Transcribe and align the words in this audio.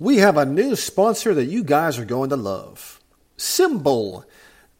We 0.00 0.18
have 0.18 0.36
a 0.36 0.46
new 0.46 0.76
sponsor 0.76 1.34
that 1.34 1.46
you 1.46 1.64
guys 1.64 1.98
are 1.98 2.04
going 2.04 2.30
to 2.30 2.36
love. 2.36 3.00
Symbol 3.36 4.24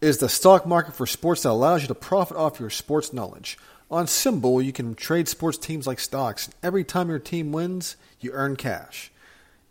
is 0.01 0.19
the 0.19 0.29
stock 0.29 0.65
market 0.65 0.95
for 0.95 1.07
sports 1.07 1.43
that 1.43 1.51
allows 1.51 1.83
you 1.83 1.89
to 1.89 1.95
profit 1.97 2.37
off 2.37 2.61
your 2.61 2.71
sports 2.71 3.13
knowledge. 3.13 3.59
On 3.91 4.07
Symbol, 4.07 4.63
you 4.63 4.73
can 4.73 4.95
trade 4.95 5.27
sports 5.27 5.59
teams 5.59 5.89
like 5.89 5.99
stocks. 5.99 6.47
And 6.47 6.55
every 6.63 6.85
time 6.85 7.09
your 7.09 7.19
team 7.19 7.51
wins, 7.51 7.97
you 8.21 8.31
earn 8.31 8.55
cash. 8.55 9.11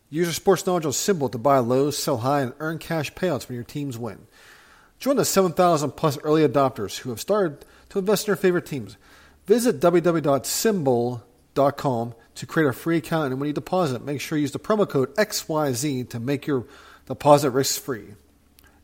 Use 0.09 0.27
your 0.27 0.33
sports 0.33 0.65
knowledge 0.65 0.85
on 0.85 0.91
Symbol 0.91 1.29
to 1.29 1.38
buy 1.38 1.59
low, 1.59 1.91
sell 1.91 2.17
high, 2.17 2.41
and 2.41 2.53
earn 2.59 2.77
cash 2.77 3.13
payouts 3.13 3.47
when 3.47 3.55
your 3.55 3.63
teams 3.63 3.97
win. 3.97 4.27
Join 4.99 5.16
the 5.16 5.23
7,000 5.23 5.91
plus 5.91 6.17
early 6.25 6.45
adopters 6.45 6.99
who 6.99 7.09
have 7.09 7.21
started 7.21 7.63
to 7.89 7.99
invest 7.99 8.27
in 8.27 8.31
their 8.33 8.35
favorite 8.35 8.66
teams. 8.66 8.97
Visit 9.45 9.79
www.symbol.com 9.79 11.27
to 11.57 12.45
create 12.45 12.67
a 12.67 12.73
free 12.73 12.97
account, 12.97 13.31
and 13.31 13.39
when 13.39 13.47
you 13.47 13.53
deposit, 13.53 14.03
make 14.03 14.21
sure 14.21 14.38
you 14.38 14.43
use 14.43 14.52
the 14.52 14.59
promo 14.59 14.88
code 14.88 15.13
XYZ 15.16 16.09
to 16.09 16.20
make 16.20 16.45
your 16.45 16.66
deposit 17.07 17.52
risk 17.52 17.81
free. 17.81 18.13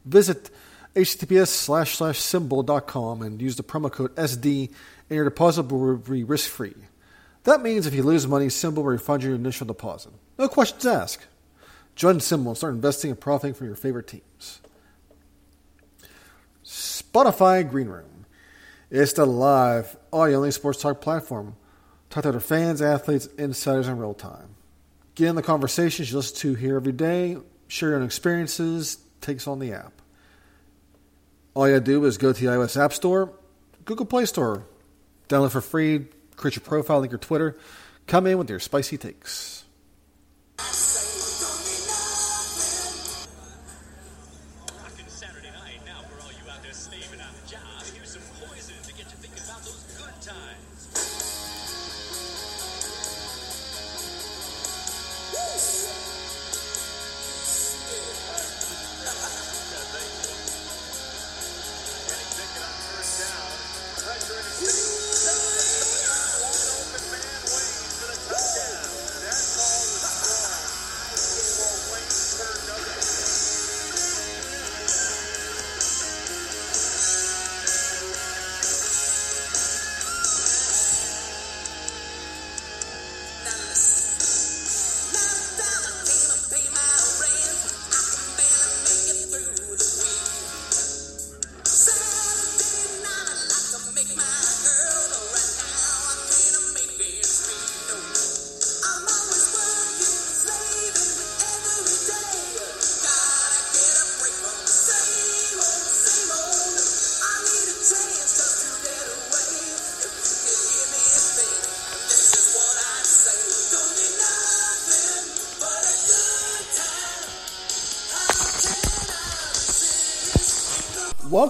Visit 0.06 0.50
https 0.96 1.48
slash 1.48 1.98
slash 1.98 2.20
symbol.com 2.20 3.22
and 3.22 3.42
use 3.42 3.56
the 3.56 3.64
promo 3.64 3.92
code 3.92 4.16
SD, 4.16 4.70
and 5.10 5.16
your 5.16 5.26
deposit 5.26 5.72
will 5.72 5.98
be 5.98 6.24
risk 6.24 6.50
free. 6.50 6.76
That 7.44 7.62
means 7.62 7.86
if 7.86 7.94
you 7.94 8.04
lose 8.04 8.26
money, 8.26 8.50
Symbol 8.50 8.84
will 8.84 8.92
refund 8.92 9.24
your 9.24 9.36
initial 9.36 9.68
deposit. 9.68 10.14
No 10.40 10.48
questions 10.48 10.86
asked. 10.86 11.28
Join 11.96 12.20
Symbol 12.20 12.52
and 12.52 12.58
start 12.58 12.74
investing 12.74 13.12
and 13.12 13.20
profiting 13.20 13.54
from 13.54 13.68
your 13.68 13.76
favorite 13.76 14.08
teams. 14.08 14.62
Spotify 16.66 17.70
Green 17.70 17.88
Room. 17.88 18.26
It's 18.90 19.14
the 19.14 19.26
live 19.26 19.98
audio 20.12 20.38
only 20.38 20.52
sports 20.52 20.82
talk 20.82 21.02
platform 21.02 21.56
Talk 22.14 22.22
to 22.22 22.30
other 22.30 22.40
fans, 22.40 22.80
athletes, 22.80 23.28
insiders 23.40 23.88
in 23.88 23.98
real 23.98 24.14
time. 24.14 24.50
Get 25.16 25.30
in 25.30 25.36
the 25.36 25.42
conversations 25.42 26.12
you 26.12 26.18
listen 26.18 26.38
to 26.38 26.54
here 26.54 26.76
every 26.76 26.92
day. 26.92 27.38
Share 27.68 27.90
your 27.90 27.98
own 27.98 28.06
experiences. 28.06 29.00
Takes 29.20 29.48
on 29.48 29.58
the 29.58 29.74
app. 29.74 29.94
All 31.56 31.68
you 31.68 31.74
gotta 31.74 31.84
do 31.84 32.06
is 32.06 32.20
go 32.20 32.32
to 32.32 32.40
the 32.40 32.52
iOS 32.52 32.80
App 32.80 32.94
Store, 32.94 33.34
Google 33.86 34.06
Play 34.06 34.26
Store, 34.26 34.64
download 35.28 35.50
for 35.50 35.62
free, 35.62 36.06
create 36.36 36.56
your 36.56 36.62
profile, 36.62 37.00
link 37.00 37.12
your 37.12 37.18
Twitter. 37.18 37.58
Come 38.06 38.28
in 38.28 38.38
with 38.38 38.48
your 38.48 38.60
spicy 38.60 38.96
takes. 39.00 39.63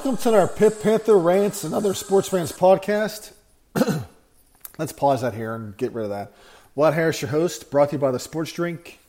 Welcome 0.03 0.21
to 0.23 0.37
our 0.37 0.49
Pitt 0.49 0.83
Panther 0.83 1.17
Rants 1.17 1.63
and 1.63 1.73
Other 1.73 1.93
Sports 1.93 2.27
Fans 2.27 2.51
podcast. 2.51 3.31
Let's 4.77 4.91
pause 4.91 5.21
that 5.21 5.33
here 5.33 5.55
and 5.55 5.77
get 5.77 5.93
rid 5.93 6.03
of 6.03 6.09
that. 6.09 6.33
Vlad 6.75 6.93
Harris, 6.93 7.21
your 7.21 7.31
host, 7.31 7.71
brought 7.71 7.91
to 7.91 7.95
you 7.95 7.99
by 7.99 8.11
the 8.11 8.19
Sports 8.19 8.51
Drink. 8.51 8.99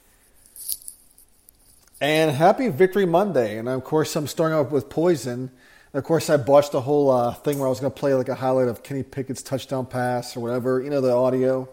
And 2.01 2.31
happy 2.31 2.69
Victory 2.69 3.07
Monday. 3.07 3.59
And 3.59 3.69
of 3.69 3.83
course, 3.83 4.15
I'm 4.15 4.29
starting 4.29 4.57
off 4.57 4.71
with 4.71 4.89
Poison. 4.89 5.51
And 5.93 5.99
of 5.99 6.05
course, 6.05 6.31
I 6.31 6.37
botched 6.37 6.71
the 6.71 6.83
whole 6.83 7.11
uh, 7.11 7.35
thing 7.35 7.59
where 7.59 7.67
I 7.67 7.71
was 7.71 7.81
going 7.81 7.93
to 7.93 7.99
play 7.99 8.15
like 8.15 8.29
a 8.29 8.37
highlight 8.37 8.69
of 8.69 8.85
Kenny 8.85 9.03
Pickett's 9.03 9.43
touchdown 9.43 9.87
pass 9.87 10.37
or 10.37 10.41
whatever, 10.41 10.81
you 10.81 10.91
know, 10.91 11.01
the 11.01 11.13
audio. 11.13 11.69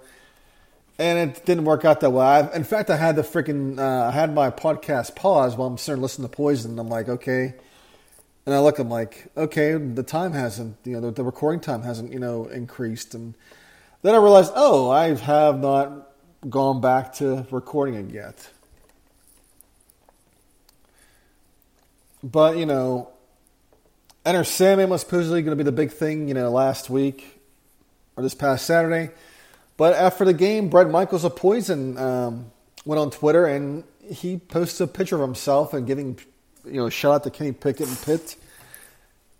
And 0.97 1.29
it 1.29 1.45
didn't 1.45 1.65
work 1.65 1.85
out 1.85 1.99
that 1.99 2.09
well. 2.09 2.25
I, 2.25 2.55
in 2.55 2.63
fact, 2.63 2.89
I 2.89 2.97
had 2.97 3.15
the 3.15 3.21
freaking, 3.21 3.77
uh, 3.77 4.07
I 4.07 4.11
had 4.11 4.33
my 4.33 4.49
podcast 4.49 5.15
pause 5.15 5.55
while 5.55 5.67
I'm 5.67 5.77
starting 5.77 5.99
to 5.99 6.01
listen 6.01 6.23
to 6.23 6.27
Poison. 6.27 6.79
I'm 6.79 6.89
like, 6.89 7.07
okay. 7.07 7.53
And 8.45 8.55
I 8.55 8.59
look, 8.59 8.79
I'm 8.79 8.89
like, 8.89 9.27
okay, 9.37 9.73
the 9.73 10.03
time 10.03 10.33
hasn't, 10.33 10.77
you 10.83 10.93
know, 10.93 11.01
the, 11.01 11.11
the 11.11 11.23
recording 11.23 11.59
time 11.59 11.83
hasn't, 11.83 12.11
you 12.11 12.19
know, 12.19 12.45
increased. 12.45 13.13
And 13.13 13.35
then 14.01 14.15
I 14.15 14.17
realized, 14.17 14.51
oh, 14.55 14.89
I 14.89 15.13
have 15.15 15.59
not 15.59 16.09
gone 16.49 16.81
back 16.81 17.13
to 17.15 17.45
recording 17.51 17.95
it 17.95 18.11
yet. 18.11 18.49
But, 22.23 22.57
you 22.57 22.65
know, 22.65 23.09
Enter 24.25 24.43
Sandman 24.43 24.89
was 24.89 25.01
supposedly 25.01 25.41
going 25.41 25.57
to 25.57 25.63
be 25.63 25.65
the 25.65 25.71
big 25.71 25.91
thing, 25.91 26.27
you 26.27 26.33
know, 26.33 26.49
last 26.51 26.89
week 26.89 27.41
or 28.15 28.23
this 28.23 28.35
past 28.35 28.65
Saturday. 28.65 29.11
But 29.77 29.95
after 29.95 30.25
the 30.25 30.33
game, 30.33 30.69
Bret 30.69 30.89
Michaels 30.89 31.23
of 31.23 31.35
Poison 31.35 31.97
um, 31.97 32.51
went 32.85 32.99
on 32.99 33.09
Twitter 33.09 33.45
and 33.45 33.83
he 34.03 34.37
posted 34.37 34.89
a 34.89 34.91
picture 34.91 35.15
of 35.15 35.21
himself 35.21 35.73
and 35.73 35.87
giving, 35.87 36.19
you 36.65 36.73
know, 36.73 36.89
shout 36.89 37.13
out 37.15 37.23
to 37.23 37.29
Kenny 37.29 37.51
Pickett 37.51 37.87
and 37.87 38.01
Pitt. 38.01 38.35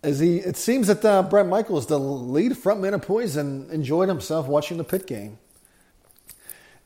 As 0.04 0.20
he, 0.20 0.38
it 0.38 0.58
seems 0.58 0.88
that 0.88 1.06
uh, 1.06 1.22
Bret 1.24 1.48
Michaels, 1.48 1.86
the 1.86 2.00
lead 2.00 2.54
frontman 2.54 2.94
of 2.94 3.04
Poison, 3.04 3.70
enjoyed 3.72 4.10
himself 4.10 4.48
watching 4.48 4.78
the 4.78 4.84
Pitt 4.84 5.06
game. 5.06 5.38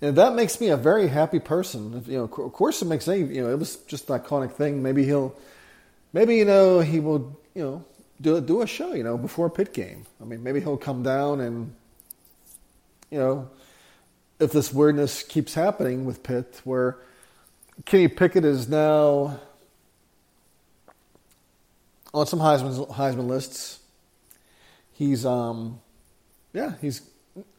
And 0.01 0.17
that 0.17 0.35
makes 0.35 0.59
me 0.59 0.67
a 0.67 0.77
very 0.77 1.07
happy 1.07 1.39
person. 1.39 2.03
You 2.05 2.17
know, 2.17 2.23
of 2.23 2.53
course, 2.53 2.81
it 2.81 2.85
makes 2.85 3.07
me. 3.07 3.19
You 3.19 3.43
know, 3.43 3.51
it 3.51 3.57
was 3.57 3.77
just 3.87 4.09
an 4.09 4.19
iconic 4.19 4.51
thing. 4.51 4.83
Maybe 4.83 5.05
he'll, 5.05 5.33
maybe 6.11 6.35
you 6.35 6.45
know, 6.45 6.81
he 6.81 6.99
will. 6.99 7.39
You 7.53 7.63
know, 7.63 7.85
do 8.19 8.41
do 8.41 8.61
a 8.61 8.67
show. 8.67 8.93
You 8.93 9.03
know, 9.03 9.17
before 9.17 9.45
a 9.45 9.49
Pitt 9.49 9.73
game. 9.73 10.05
I 10.21 10.25
mean, 10.25 10.43
maybe 10.43 10.59
he'll 10.59 10.77
come 10.77 11.01
down 11.01 11.39
and, 11.39 11.73
you 13.09 13.17
know, 13.17 13.49
if 14.39 14.51
this 14.51 14.73
weirdness 14.73 15.23
keeps 15.23 15.53
happening 15.53 16.03
with 16.03 16.21
Pitt, 16.23 16.59
where 16.65 16.97
Kenny 17.85 18.09
Pickett 18.09 18.43
is 18.43 18.67
now 18.67 19.39
on 22.15 22.25
some 22.25 22.39
Heisman 22.39 22.89
Heisman 22.91 23.27
lists. 23.27 23.79
He's 24.93 25.25
um, 25.25 25.81
yeah, 26.53 26.73
he's 26.81 27.01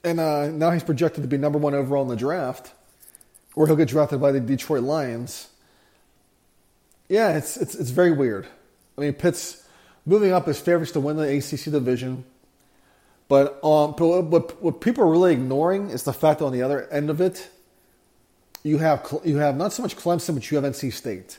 and 0.02 0.18
uh, 0.18 0.48
now 0.48 0.70
he's 0.70 0.82
projected 0.82 1.22
to 1.22 1.28
be 1.28 1.36
number 1.36 1.58
one 1.58 1.74
overall 1.74 2.02
in 2.02 2.08
the 2.08 2.16
draft, 2.16 2.72
or 3.54 3.66
he'll 3.66 3.76
get 3.76 3.88
drafted 3.88 4.20
by 4.20 4.32
the 4.32 4.40
Detroit 4.40 4.82
Lions. 4.82 5.48
Yeah, 7.08 7.36
it's 7.36 7.56
it's 7.58 7.74
it's 7.74 7.90
very 7.90 8.12
weird. 8.12 8.46
I 8.96 9.02
mean, 9.02 9.12
Pitt's 9.12 9.62
moving 10.06 10.32
up 10.32 10.48
as 10.48 10.58
favorites 10.58 10.92
to 10.92 11.00
win 11.00 11.18
the 11.18 11.36
ACC 11.36 11.70
division, 11.70 12.24
but 13.28 13.62
um, 13.62 13.94
but 13.98 14.24
what, 14.24 14.62
what 14.62 14.80
people 14.80 15.04
are 15.04 15.10
really 15.10 15.34
ignoring 15.34 15.90
is 15.90 16.04
the 16.04 16.14
fact 16.14 16.38
that 16.38 16.46
on 16.46 16.52
the 16.52 16.62
other 16.62 16.88
end 16.88 17.10
of 17.10 17.20
it, 17.20 17.50
you 18.62 18.78
have 18.78 19.06
you 19.22 19.36
have 19.36 19.56
not 19.58 19.74
so 19.74 19.82
much 19.82 19.96
Clemson, 19.96 20.34
but 20.34 20.50
you 20.50 20.56
have 20.56 20.64
NC 20.64 20.94
State. 20.94 21.38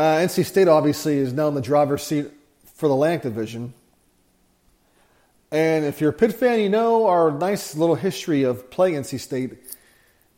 Uh, 0.00 0.16
NC 0.20 0.46
State 0.46 0.66
obviously 0.66 1.18
is 1.18 1.34
now 1.34 1.48
in 1.48 1.54
the 1.54 1.60
driver's 1.60 2.02
seat 2.02 2.26
for 2.74 2.88
the 2.88 2.94
Atlantic 2.94 3.20
Division. 3.20 3.74
And 5.52 5.84
if 5.84 6.00
you're 6.00 6.08
a 6.08 6.14
Pitt 6.14 6.32
fan, 6.32 6.58
you 6.58 6.70
know 6.70 7.06
our 7.06 7.30
nice 7.30 7.76
little 7.76 7.96
history 7.96 8.44
of 8.44 8.70
playing 8.70 8.94
NC 8.94 9.20
State 9.20 9.58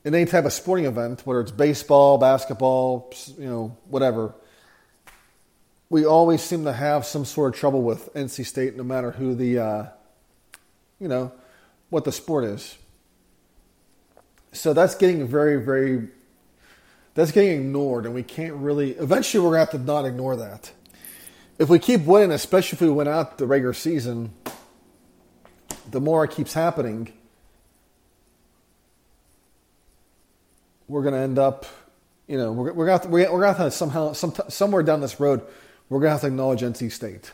in 0.03 0.17
any 0.17 0.25
type 0.25 0.47
of 0.47 0.53
sporting 0.53 0.87
event, 0.87 1.25
whether 1.25 1.41
it's 1.41 1.53
baseball, 1.53 2.19
basketball, 2.19 3.13
you 3.39 3.47
know, 3.47 3.77
whatever. 3.87 4.35
We 5.91 6.07
always 6.07 6.43
seem 6.43 6.65
to 6.65 6.73
have 6.73 7.07
some 7.07 7.25
sort 7.25 7.55
of 7.55 7.61
trouble 7.61 7.83
with 7.83 8.13
NC 8.15 8.45
State, 8.45 8.77
no 8.77 8.83
matter 8.83 9.13
who 9.13 9.37
the, 9.37 9.59
uh, 9.61 9.87
you 10.99 11.07
know, 11.07 11.31
what 11.89 12.03
the 12.03 12.11
sport 12.11 12.47
is. 12.47 12.77
So 14.51 14.73
that's 14.73 14.97
getting 14.97 15.25
very, 15.25 15.63
very, 15.63 16.09
that's 17.15 17.33
getting 17.33 17.61
ignored, 17.61 18.07
and 18.07 18.15
we 18.15 18.23
can't 18.23 18.55
really. 18.55 18.93
Eventually, 18.93 19.45
we're 19.45 19.51
gonna 19.51 19.61
have 19.61 19.71
to 19.71 19.79
not 19.79 20.05
ignore 20.05 20.37
that. 20.37 20.73
If 21.59 21.69
we 21.69 21.79
keep 21.79 22.03
winning, 22.03 22.33
especially 22.33 22.77
if 22.77 22.81
we 22.81 22.91
win 22.91 23.09
out 23.09 23.39
the 23.39 23.47
regular 23.47 23.75
season, 23.75 24.33
the 25.91 26.01
more 26.01 26.25
it 26.25 26.31
keeps 26.31 26.55
happening, 26.55 27.13
we're 30.89 31.03
going 31.03 31.15
to 31.15 31.21
end 31.21 31.39
up, 31.39 31.67
you 32.27 32.37
know, 32.37 32.53
we're, 32.53 32.73
we're 32.73 32.87
going 32.87 33.01
to 33.01 33.09
we're, 33.09 33.25
going 33.27 33.41
to 33.41 33.47
have 33.47 33.57
to 33.59 33.71
somehow, 33.71 34.13
some, 34.13 34.35
somewhere 34.49 34.83
down 34.83 35.01
this 35.01 35.21
road, 35.21 35.43
we're 35.89 36.01
going 36.01 36.09
to 36.09 36.13
have 36.13 36.21
to 36.23 36.27
acknowledge 36.29 36.63
NC 36.63 36.93
State. 36.93 37.33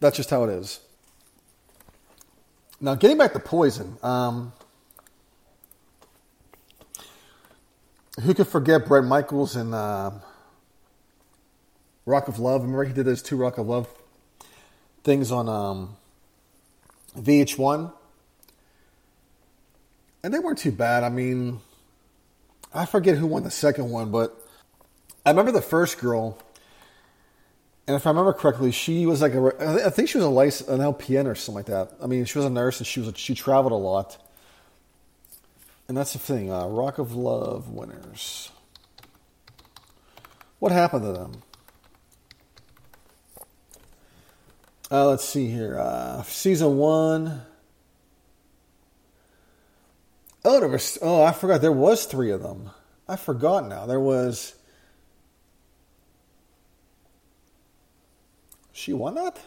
That's 0.00 0.16
just 0.16 0.30
how 0.30 0.44
it 0.44 0.50
is. 0.50 0.80
Now, 2.80 2.94
getting 2.94 3.18
back 3.18 3.32
to 3.32 3.40
Poison, 3.40 3.98
um, 4.02 4.52
who 8.22 8.34
could 8.34 8.48
forget 8.48 8.86
Bret 8.86 9.04
Michaels 9.04 9.56
and 9.56 9.74
uh, 9.74 10.10
Rock 12.06 12.28
of 12.28 12.38
Love? 12.38 12.62
Remember 12.62 12.84
he 12.84 12.92
did 12.92 13.04
those 13.04 13.22
two 13.22 13.36
Rock 13.36 13.58
of 13.58 13.66
Love 13.66 13.88
things 15.04 15.30
on 15.30 15.48
um, 15.48 15.96
VH1, 17.16 17.92
and 20.22 20.34
they 20.34 20.38
weren't 20.38 20.58
too 20.58 20.72
bad. 20.72 21.04
I 21.04 21.08
mean, 21.08 21.60
I 22.74 22.86
forget 22.86 23.16
who 23.16 23.26
won 23.26 23.44
the 23.44 23.50
second 23.50 23.90
one, 23.90 24.10
but 24.10 24.36
I 25.24 25.30
remember 25.30 25.52
the 25.52 25.62
first 25.62 25.98
girl, 25.98 26.38
and 27.86 27.96
if 27.96 28.06
I 28.06 28.10
remember 28.10 28.32
correctly, 28.32 28.72
she 28.72 29.06
was 29.06 29.22
like 29.22 29.32
a, 29.34 29.86
I 29.86 29.90
think 29.90 30.08
she 30.08 30.18
was 30.18 30.26
a 30.26 30.30
license, 30.30 30.68
an 30.68 30.80
LPN 30.80 31.26
or 31.26 31.34
something 31.34 31.54
like 31.54 31.66
that. 31.66 31.92
I 32.02 32.06
mean, 32.06 32.24
she 32.24 32.38
was 32.38 32.44
a 32.44 32.50
nurse 32.50 32.78
and 32.78 32.86
she 32.86 33.00
was 33.00 33.16
she 33.16 33.34
traveled 33.34 33.72
a 33.72 33.76
lot, 33.76 34.18
and 35.88 35.96
that's 35.96 36.12
the 36.12 36.18
thing. 36.18 36.52
Uh, 36.52 36.66
Rock 36.66 36.98
of 36.98 37.14
Love 37.14 37.70
winners. 37.70 38.50
What 40.58 40.70
happened 40.70 41.02
to 41.02 41.12
them? 41.12 41.42
Uh, 44.90 45.08
let's 45.08 45.24
see 45.24 45.48
here. 45.48 45.78
Uh, 45.78 46.22
season 46.22 46.76
one. 46.76 47.42
Oh, 50.44 50.60
there 50.60 50.68
was. 50.68 50.98
Oh, 51.02 51.22
I 51.22 51.32
forgot. 51.32 51.60
There 51.60 51.72
was 51.72 52.04
three 52.06 52.30
of 52.30 52.42
them. 52.42 52.70
I 53.06 53.16
forgot 53.16 53.66
now. 53.68 53.86
There 53.86 54.00
was. 54.00 54.54
She 58.72 58.92
won 58.92 59.14
that. 59.16 59.38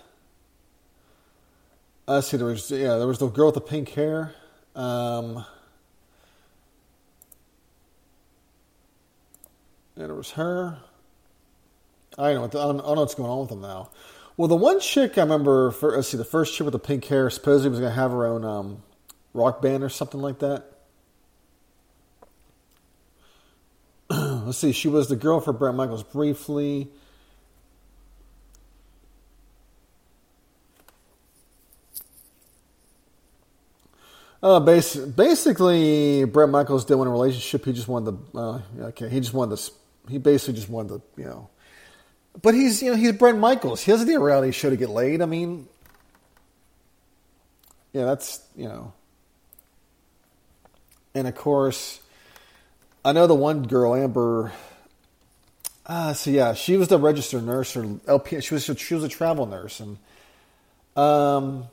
Uh, 2.08 2.22
see. 2.22 2.38
There 2.38 2.48
was. 2.48 2.70
Yeah, 2.70 2.98
there 2.98 3.08
was 3.08 3.20
the 3.20 3.28
girl 3.28 3.48
with 3.48 3.56
the 3.56 3.62
pink 3.62 3.90
hair. 3.90 4.36
Um, 4.76 5.44
yeah, 9.96 10.06
it 10.06 10.16
was 10.16 10.32
her. 10.32 10.78
I 12.18 12.34
know. 12.34 12.42
What 12.42 12.52
the, 12.52 12.60
I, 12.60 12.64
don't, 12.64 12.78
don't 12.78 12.96
know 12.96 13.02
what's 13.02 13.16
going 13.16 13.30
on 13.30 13.40
with 13.40 13.50
them 13.50 13.62
now. 13.62 13.90
Well, 14.38 14.48
the 14.48 14.56
one 14.56 14.80
chick 14.80 15.18
I 15.18 15.22
remember. 15.22 15.72
For, 15.72 15.96
let's 15.96 16.08
see. 16.08 16.18
The 16.18 16.26
first 16.26 16.56
chick 16.56 16.66
with 16.66 16.74
the 16.74 16.80
pink 16.80 17.06
hair 17.06 17.30
supposedly 17.30 17.70
was 17.70 17.80
going 17.80 17.92
to 17.92 17.96
have 17.96 18.12
her 18.12 18.26
own 18.26 18.44
um, 18.44 18.84
rock 19.34 19.62
band 19.62 19.84
or 19.84 19.90
something 19.90 20.22
like 20.22 20.40
that. 20.40 20.66
let's 24.10 24.58
see, 24.58 24.74
she 24.74 24.90
was 24.90 25.08
the 25.08 25.16
girl 25.16 25.40
for 25.40 25.54
Bret 25.54 25.74
Michaels 25.74 26.04
briefly. 26.04 26.90
Uh, 34.44 34.60
bas- 34.60 34.96
basically, 34.98 36.26
Bret 36.26 36.50
Michaels 36.50 36.84
didn't 36.84 36.98
want 37.00 37.10
a 37.10 37.12
relationship. 37.12 37.64
He 37.64 37.74
just 37.74 37.88
wanted 37.88 38.18
the, 38.34 38.40
uh, 38.40 38.62
okay, 38.88 39.08
he 39.08 39.20
just 39.20 39.34
wanted 39.34 39.58
the, 39.58 39.72
he 40.12 40.18
basically 40.18 40.54
just 40.56 40.70
wanted 40.70 40.90
to, 40.90 41.02
you 41.22 41.26
know, 41.26 41.50
but 42.42 42.54
he's, 42.54 42.82
you 42.82 42.92
know, 42.92 42.98
he's 42.98 43.14
Brent 43.14 43.40
Michaels. 43.40 43.82
He 43.82 43.92
doesn't 43.92 44.08
need 44.08 44.16
a 44.16 44.20
reality 44.20 44.52
show 44.52 44.70
to 44.70 44.78
get 44.78 44.90
laid. 44.90 45.22
I 45.22 45.26
mean, 45.26 45.68
yeah, 47.94 48.06
that's, 48.06 48.42
you 48.56 48.68
know, 48.68 48.94
and 51.14 51.28
of 51.28 51.36
course, 51.36 52.00
I 53.04 53.12
know 53.12 53.28
the 53.28 53.36
one 53.36 53.68
girl, 53.68 53.96
Amber. 53.96 54.52
Uh, 55.86 56.14
so 56.14 56.30
yeah, 56.30 56.54
she 56.54 56.78
was 56.78 56.88
the 56.88 56.98
registered 56.98 57.44
nurse 57.44 57.76
or 57.76 58.00
LP. 58.08 58.40
She 58.42 58.54
was 58.54 58.64
she 58.64 58.94
was 58.94 59.04
a 59.04 59.10
travel 59.10 59.46
nurse, 59.46 59.82
and 59.82 59.98
um, 60.96 61.66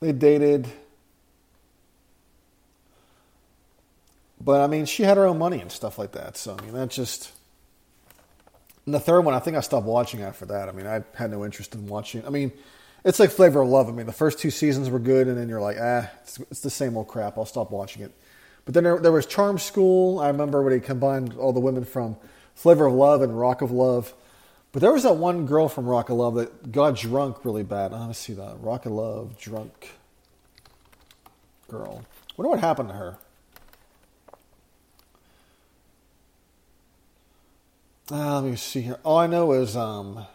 they 0.00 0.12
dated. 0.12 0.68
But 4.40 4.60
I 4.60 4.66
mean, 4.66 4.86
she 4.86 5.02
had 5.02 5.16
her 5.16 5.26
own 5.26 5.38
money 5.38 5.60
and 5.60 5.70
stuff 5.70 5.98
like 5.98 6.12
that. 6.12 6.36
So 6.36 6.56
I 6.58 6.62
mean, 6.62 6.74
that 6.74 6.90
just. 6.90 7.32
And 8.86 8.94
the 8.94 9.00
third 9.00 9.20
one, 9.22 9.34
I 9.34 9.38
think 9.38 9.56
I 9.56 9.60
stopped 9.60 9.86
watching 9.86 10.22
after 10.22 10.46
that. 10.46 10.68
I 10.68 10.72
mean, 10.72 10.86
I 10.86 11.04
had 11.14 11.30
no 11.30 11.44
interest 11.44 11.74
in 11.74 11.86
watching. 11.86 12.26
I 12.26 12.30
mean, 12.30 12.50
it's 13.04 13.20
like 13.20 13.30
Flavor 13.30 13.60
of 13.60 13.68
Love. 13.68 13.88
I 13.88 13.92
mean, 13.92 14.06
the 14.06 14.12
first 14.12 14.38
two 14.38 14.50
seasons 14.50 14.88
were 14.88 14.98
good, 14.98 15.28
and 15.28 15.36
then 15.36 15.48
you're 15.48 15.60
like, 15.60 15.76
ah, 15.78 16.10
it's, 16.22 16.40
it's 16.50 16.60
the 16.60 16.70
same 16.70 16.96
old 16.96 17.08
crap. 17.08 17.36
I'll 17.36 17.44
stop 17.44 17.70
watching 17.70 18.02
it. 18.02 18.12
But 18.64 18.74
then 18.74 18.84
there, 18.84 18.98
there 18.98 19.12
was 19.12 19.26
Charm 19.26 19.58
School. 19.58 20.18
I 20.18 20.28
remember 20.28 20.62
when 20.62 20.72
he 20.72 20.80
combined 20.80 21.34
all 21.34 21.52
the 21.52 21.60
women 21.60 21.84
from 21.84 22.16
Flavor 22.54 22.86
of 22.86 22.94
Love 22.94 23.22
and 23.22 23.38
Rock 23.38 23.62
of 23.62 23.70
Love. 23.70 24.14
But 24.72 24.80
there 24.80 24.92
was 24.92 25.02
that 25.02 25.16
one 25.16 25.46
girl 25.46 25.68
from 25.68 25.86
Rock 25.86 26.10
of 26.10 26.16
Love 26.16 26.34
that 26.36 26.70
got 26.70 26.94
drunk 26.96 27.44
really 27.44 27.62
bad. 27.62 27.92
Oh, 27.92 28.06
let's 28.06 28.18
see 28.18 28.34
that. 28.34 28.56
Rock 28.60 28.86
of 28.86 28.92
Love, 28.92 29.38
drunk 29.38 29.90
girl. 31.68 32.04
wonder 32.36 32.50
what 32.50 32.60
happened 32.60 32.90
to 32.90 32.94
her. 32.94 33.18
Uh, 38.10 38.40
let 38.40 38.50
me 38.50 38.56
see 38.56 38.80
here. 38.80 38.98
All 39.04 39.18
I 39.18 39.28
know 39.28 39.52
is 39.52 39.76
um, 39.76 40.26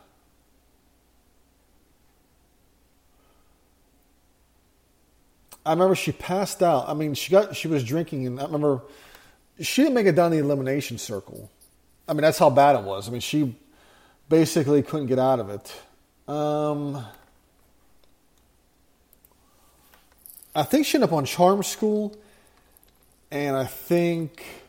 I 5.65 5.71
remember 5.71 5.95
she 5.95 6.13
passed 6.13 6.63
out. 6.63 6.87
I 6.87 6.93
mean, 6.93 7.15
she 7.15 7.31
got 7.31 7.53
she 7.55 7.67
was 7.67 7.83
drinking, 7.83 8.27
and 8.27 8.39
I 8.39 8.43
remember 8.43 8.81
she 9.59 9.81
didn't 9.81 9.95
make 9.95 10.05
it 10.05 10.15
down 10.15 10.31
the 10.31 10.37
elimination 10.37 10.97
circle. 10.97 11.51
I 12.07 12.13
mean, 12.13 12.21
that's 12.21 12.39
how 12.39 12.49
bad 12.49 12.77
it 12.77 12.83
was. 12.83 13.09
I 13.09 13.11
mean, 13.11 13.19
she 13.19 13.55
basically 14.29 14.81
couldn't 14.81 15.07
get 15.07 15.19
out 15.19 15.39
of 15.39 15.49
it. 15.49 16.31
Um, 16.31 17.05
I 20.55 20.63
think 20.63 20.85
she 20.85 20.95
ended 20.95 21.09
up 21.09 21.13
on 21.13 21.25
Charm 21.25 21.61
School, 21.61 22.15
and 23.31 23.57
I 23.57 23.65
think 23.65 24.64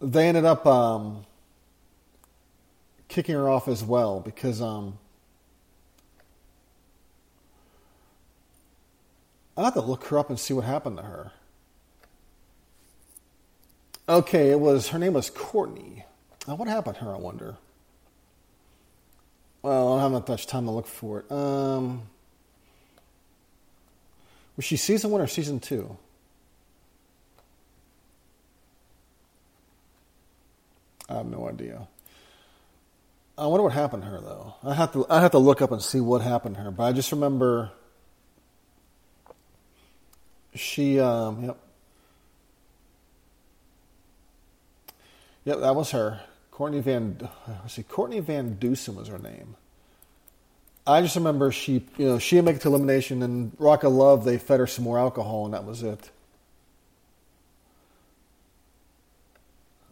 they 0.00 0.28
ended 0.28 0.44
up 0.44 0.66
um, 0.66 1.26
kicking 3.08 3.34
her 3.34 3.48
off 3.48 3.68
as 3.68 3.82
well 3.84 4.20
because. 4.20 4.60
Um, 4.60 4.98
I'll 9.60 9.66
have 9.66 9.74
to 9.74 9.82
look 9.82 10.04
her 10.06 10.18
up 10.18 10.30
and 10.30 10.40
see 10.40 10.54
what 10.54 10.64
happened 10.64 10.96
to 10.96 11.02
her. 11.02 11.32
Okay, 14.08 14.50
it 14.50 14.58
was 14.58 14.88
her 14.88 14.98
name 14.98 15.12
was 15.12 15.28
Courtney. 15.28 16.06
Now, 16.48 16.54
what 16.54 16.66
happened 16.66 16.96
to 16.96 17.04
her? 17.04 17.14
I 17.14 17.18
wonder. 17.18 17.56
Well, 19.60 19.98
I 19.98 20.02
haven't 20.02 20.26
much 20.26 20.46
time 20.46 20.64
to 20.64 20.70
look 20.70 20.86
for 20.86 21.20
it. 21.20 21.30
Um, 21.30 22.04
was 24.56 24.64
she 24.64 24.78
season 24.78 25.10
one 25.10 25.20
or 25.20 25.26
season 25.26 25.60
two? 25.60 25.94
Have 31.20 31.30
no 31.30 31.48
idea. 31.48 31.86
I 33.38 33.46
wonder 33.46 33.62
what 33.62 33.72
happened 33.72 34.02
to 34.02 34.08
her 34.08 34.20
though. 34.20 34.54
I 34.62 34.74
have 34.74 34.92
to 34.92 35.06
I 35.08 35.20
have 35.20 35.30
to 35.30 35.38
look 35.38 35.62
up 35.62 35.72
and 35.72 35.80
see 35.80 36.00
what 36.00 36.20
happened 36.20 36.56
to 36.56 36.62
her. 36.62 36.70
But 36.70 36.84
I 36.84 36.92
just 36.92 37.12
remember 37.12 37.70
she, 40.54 40.98
um, 40.98 41.44
yep. 41.44 41.58
Yep, 45.44 45.60
that 45.60 45.74
was 45.74 45.90
her. 45.92 46.20
Courtney 46.50 46.80
Van, 46.80 47.28
see, 47.68 47.82
Courtney 47.82 48.20
Van 48.20 48.54
Dusen 48.54 48.96
was 48.96 49.08
her 49.08 49.18
name. 49.18 49.56
I 50.86 51.00
just 51.02 51.16
remember 51.16 51.52
she, 51.52 51.86
you 51.96 52.06
know, 52.06 52.18
she 52.18 52.40
make 52.40 52.56
it 52.56 52.62
to 52.62 52.68
elimination, 52.68 53.22
and 53.22 53.52
Rock 53.58 53.84
of 53.84 53.92
Love 53.92 54.24
they 54.24 54.38
fed 54.38 54.60
her 54.60 54.66
some 54.66 54.84
more 54.84 54.98
alcohol, 54.98 55.44
and 55.44 55.54
that 55.54 55.64
was 55.64 55.82
it. 55.82 56.10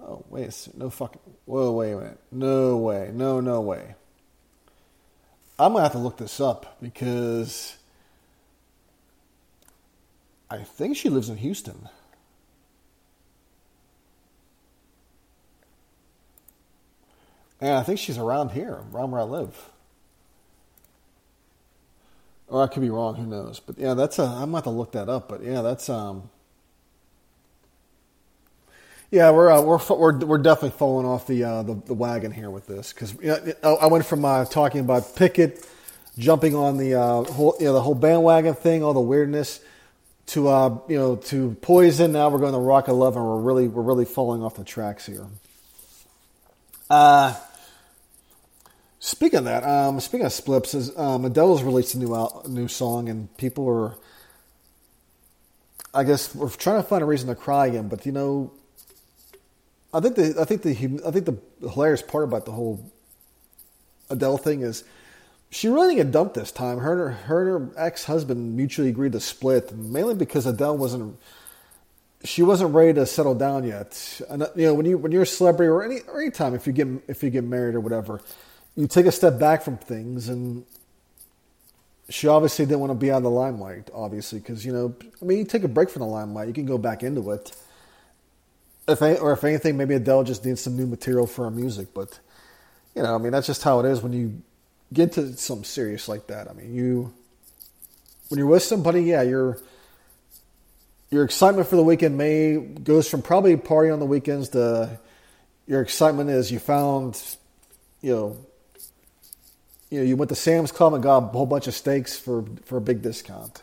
Oh 0.08 0.24
wait, 0.30 0.68
no 0.74 0.88
fucking. 0.88 1.20
Whoa, 1.44 1.70
wait 1.72 1.92
a 1.92 1.96
minute. 1.96 2.20
No 2.32 2.78
way. 2.78 3.10
No, 3.12 3.40
no 3.40 3.60
way. 3.60 3.94
I'm 5.58 5.72
gonna 5.72 5.82
have 5.82 5.92
to 5.92 5.98
look 5.98 6.16
this 6.16 6.40
up 6.40 6.78
because 6.80 7.76
I 10.50 10.58
think 10.58 10.96
she 10.96 11.10
lives 11.10 11.28
in 11.28 11.36
Houston. 11.36 11.90
And 17.60 17.72
I 17.72 17.82
think 17.82 17.98
she's 17.98 18.16
around 18.16 18.52
here, 18.52 18.84
around 18.94 19.10
where 19.10 19.20
I 19.20 19.24
live. 19.24 19.68
Or 22.46 22.62
I 22.62 22.66
could 22.68 22.80
be 22.80 22.88
wrong. 22.88 23.16
Who 23.16 23.26
knows? 23.26 23.60
But 23.60 23.78
yeah, 23.78 23.92
that's 23.92 24.18
a. 24.18 24.22
I'm 24.22 24.52
gonna 24.52 24.56
have 24.56 24.64
to 24.64 24.70
look 24.70 24.92
that 24.92 25.10
up. 25.10 25.28
But 25.28 25.42
yeah, 25.42 25.60
that's 25.60 25.90
um. 25.90 26.30
Yeah, 29.10 29.30
we're 29.30 29.50
uh, 29.50 29.62
we're 29.62 29.78
we're 29.88 30.18
we're 30.18 30.38
definitely 30.38 30.76
falling 30.78 31.06
off 31.06 31.26
the 31.26 31.42
uh, 31.44 31.62
the, 31.62 31.74
the 31.74 31.94
wagon 31.94 32.30
here 32.30 32.50
with 32.50 32.66
this 32.66 32.92
because 32.92 33.14
you 33.14 33.54
know, 33.62 33.76
I 33.76 33.86
went 33.86 34.04
from 34.04 34.24
uh, 34.24 34.44
talking 34.44 34.80
about 34.80 35.16
Pickett 35.16 35.66
jumping 36.18 36.54
on 36.54 36.76
the 36.76 36.94
uh, 36.94 37.24
whole 37.24 37.56
you 37.58 37.66
know 37.66 37.72
the 37.72 37.80
whole 37.80 37.94
bandwagon 37.94 38.54
thing, 38.54 38.82
all 38.82 38.92
the 38.92 39.00
weirdness, 39.00 39.60
to 40.26 40.48
uh, 40.48 40.78
you 40.88 40.98
know 40.98 41.16
to 41.16 41.56
Poison. 41.62 42.12
Now 42.12 42.28
we're 42.28 42.38
going 42.38 42.52
to 42.52 42.58
Rock 42.58 42.88
of 42.88 42.96
Love, 42.96 43.16
and 43.16 43.24
we're 43.24 43.40
really 43.40 43.66
we're 43.66 43.82
really 43.82 44.04
falling 44.04 44.42
off 44.42 44.56
the 44.56 44.64
tracks 44.64 45.06
here. 45.06 45.26
Uh 46.90 47.34
speaking 48.98 49.38
of 49.38 49.44
that, 49.46 49.64
um, 49.64 50.00
speaking 50.00 50.26
of 50.26 50.32
splips, 50.32 50.74
is 50.74 50.96
um, 50.98 51.24
Adele's 51.24 51.62
released 51.62 51.94
a 51.94 51.98
new 51.98 52.14
a 52.14 52.48
new 52.48 52.68
song, 52.68 53.08
and 53.08 53.34
people 53.36 53.66
are, 53.68 53.94
I 55.94 56.04
guess, 56.04 56.34
we're 56.34 56.50
trying 56.50 56.82
to 56.82 56.86
find 56.86 57.02
a 57.02 57.06
reason 57.06 57.28
to 57.28 57.34
cry 57.34 57.66
again. 57.68 57.88
But 57.88 58.04
you 58.06 58.12
know, 58.12 58.52
I 59.92 60.00
think 60.00 60.16
the 60.16 60.36
I 60.38 60.44
think 60.44 60.62
the 60.62 61.00
I 61.06 61.10
think 61.10 61.26
the 61.26 61.38
hilarious 61.60 62.02
part 62.02 62.24
about 62.24 62.44
the 62.44 62.52
whole 62.52 62.92
Adele 64.10 64.38
thing 64.38 64.62
is 64.62 64.84
she 65.50 65.68
really 65.68 65.94
didn't 65.94 66.06
get 66.06 66.12
dumped 66.12 66.34
this 66.34 66.52
time. 66.52 66.78
Her 66.78 66.92
and 66.92 67.00
her, 67.00 67.24
her 67.24 67.40
and 67.40 67.74
her 67.76 67.84
ex 67.86 68.04
husband 68.04 68.56
mutually 68.56 68.90
agreed 68.90 69.12
to 69.12 69.20
split, 69.20 69.74
mainly 69.74 70.14
because 70.14 70.46
Adele 70.46 70.76
wasn't 70.76 71.18
she 72.24 72.42
wasn't 72.42 72.74
ready 72.74 72.92
to 72.94 73.06
settle 73.06 73.34
down 73.34 73.64
yet. 73.64 74.20
And, 74.28 74.46
you 74.56 74.66
know, 74.66 74.74
when 74.74 74.84
you 74.84 74.98
when 74.98 75.12
you're 75.12 75.22
a 75.22 75.26
celebrity 75.26 75.68
or 75.68 75.82
any 75.82 76.00
or 76.08 76.20
any 76.20 76.30
time 76.30 76.54
if 76.54 76.66
you 76.66 76.72
get 76.72 76.88
if 77.08 77.22
you 77.22 77.30
get 77.30 77.44
married 77.44 77.74
or 77.74 77.80
whatever, 77.80 78.20
you 78.76 78.86
take 78.86 79.06
a 79.06 79.12
step 79.12 79.38
back 79.38 79.62
from 79.62 79.78
things 79.78 80.28
and. 80.28 80.64
She 82.10 82.26
obviously 82.26 82.64
didn't 82.64 82.80
want 82.80 82.90
to 82.90 82.94
be 82.94 83.10
out 83.10 83.18
of 83.18 83.24
the 83.24 83.30
limelight, 83.30 83.90
obviously, 83.92 84.38
because 84.38 84.64
you 84.64 84.72
know, 84.72 84.94
I 85.20 85.24
mean, 85.26 85.36
you 85.36 85.44
take 85.44 85.62
a 85.62 85.68
break 85.68 85.90
from 85.90 86.00
the 86.00 86.06
limelight, 86.06 86.48
you 86.48 86.54
can 86.54 86.64
go 86.64 86.78
back 86.78 87.02
into 87.02 87.32
it 87.32 87.54
if 88.88 89.02
or 89.02 89.32
if 89.32 89.44
anything, 89.44 89.76
maybe 89.76 89.94
Adele 89.94 90.24
just 90.24 90.44
needs 90.44 90.60
some 90.60 90.76
new 90.76 90.86
material 90.86 91.26
for 91.26 91.44
her 91.44 91.50
music. 91.50 91.88
But 91.94 92.18
you 92.94 93.02
know, 93.02 93.14
I 93.14 93.18
mean, 93.18 93.32
that's 93.32 93.46
just 93.46 93.62
how 93.62 93.80
it 93.80 93.86
is 93.86 94.02
when 94.02 94.12
you 94.12 94.42
get 94.92 95.12
to 95.12 95.36
something 95.36 95.64
serious 95.64 96.08
like 96.08 96.26
that. 96.28 96.48
I 96.48 96.54
mean, 96.54 96.74
you 96.74 97.12
when 98.28 98.38
you're 98.38 98.46
with 98.46 98.62
somebody, 98.62 99.02
yeah, 99.02 99.22
your 99.22 99.58
your 101.10 101.24
excitement 101.24 101.68
for 101.68 101.76
the 101.76 101.82
weekend 101.82 102.18
may 102.18 102.56
goes 102.56 103.08
from 103.08 103.22
probably 103.22 103.56
party 103.56 103.90
on 103.90 103.98
the 103.98 104.06
weekends 104.06 104.50
to 104.50 104.98
your 105.66 105.82
excitement 105.82 106.30
is 106.30 106.50
you 106.50 106.58
found, 106.58 107.22
you 108.00 108.14
know, 108.14 108.36
you 109.90 110.00
know, 110.00 110.04
you 110.04 110.16
went 110.16 110.28
to 110.30 110.34
Sam's 110.34 110.72
Club 110.72 110.94
and 110.94 111.02
got 111.02 111.18
a 111.18 111.26
whole 111.28 111.46
bunch 111.46 111.66
of 111.66 111.74
steaks 111.74 112.18
for 112.18 112.44
for 112.64 112.78
a 112.78 112.80
big 112.80 113.02
discount. 113.02 113.62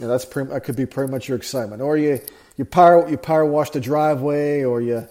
Know, 0.00 0.08
that's 0.08 0.24
pretty, 0.24 0.50
that 0.50 0.62
could 0.62 0.76
be 0.76 0.86
pretty 0.86 1.10
much 1.10 1.28
your 1.28 1.36
excitement. 1.36 1.82
Or 1.82 1.96
you 1.96 2.20
you 2.56 2.64
power 2.64 3.08
you 3.08 3.16
power 3.16 3.44
wash 3.44 3.70
the 3.70 3.80
driveway, 3.80 4.62
or 4.62 4.80
you 4.80 5.08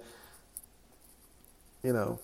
you 1.84 1.94
know 1.94 2.20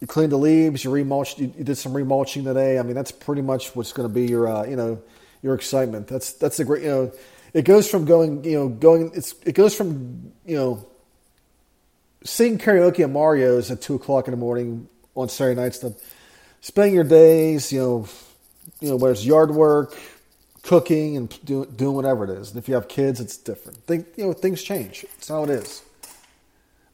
you 0.00 0.06
clean 0.06 0.30
the 0.30 0.38
leaves, 0.38 0.84
you 0.84 0.90
remulch, 0.90 1.38
you, 1.38 1.52
you 1.56 1.64
did 1.64 1.76
some 1.76 1.92
remulching 1.92 2.44
today. 2.44 2.78
I 2.78 2.82
mean, 2.82 2.94
that's 2.94 3.12
pretty 3.12 3.40
much 3.40 3.76
what's 3.76 3.92
going 3.92 4.08
to 4.08 4.12
be 4.12 4.26
your 4.26 4.48
uh, 4.48 4.64
you 4.64 4.76
know 4.76 5.02
your 5.42 5.54
excitement. 5.54 6.08
That's 6.08 6.32
that's 6.34 6.60
a 6.60 6.64
great 6.64 6.82
you 6.82 6.88
know 6.88 7.12
it 7.54 7.64
goes 7.64 7.88
from 7.88 8.04
going 8.04 8.44
you 8.44 8.58
know 8.58 8.68
going 8.68 9.12
it's 9.14 9.34
it 9.44 9.54
goes 9.54 9.74
from 9.74 10.32
you 10.44 10.56
know 10.56 10.86
singing 12.24 12.58
karaoke 12.58 13.00
at 13.00 13.10
Mario's 13.10 13.70
at 13.70 13.80
two 13.80 13.94
o'clock 13.94 14.28
in 14.28 14.32
the 14.32 14.36
morning 14.36 14.88
on 15.14 15.28
Saturday 15.28 15.60
nights 15.60 15.78
to 15.78 15.94
spending 16.60 16.94
your 16.94 17.04
days 17.04 17.72
you 17.72 17.80
know 17.80 18.08
you 18.80 18.90
know 18.90 18.96
whether 18.96 19.12
it's 19.12 19.24
yard 19.24 19.50
work 19.50 19.96
cooking 20.62 21.16
and 21.16 21.44
do, 21.44 21.66
doing 21.66 21.94
whatever 21.94 22.24
it 22.24 22.30
is. 22.30 22.50
And 22.50 22.58
if 22.58 22.68
you 22.68 22.74
have 22.74 22.88
kids, 22.88 23.20
it's 23.20 23.36
different. 23.36 23.78
Think, 23.84 24.06
you 24.16 24.24
know, 24.24 24.32
things 24.32 24.62
change. 24.62 25.04
It's 25.16 25.28
how 25.28 25.44
it 25.44 25.50
is. 25.50 25.82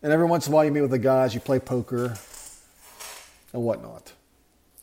And 0.03 0.13
every 0.13 0.27
once 0.27 0.47
in 0.47 0.53
a 0.53 0.57
while, 0.57 0.65
you 0.65 0.71
meet 0.71 0.81
with 0.81 0.91
the 0.91 0.99
guys, 0.99 1.35
you 1.35 1.41
play 1.41 1.59
poker 1.59 2.17
and 3.53 3.63
whatnot. 3.63 4.13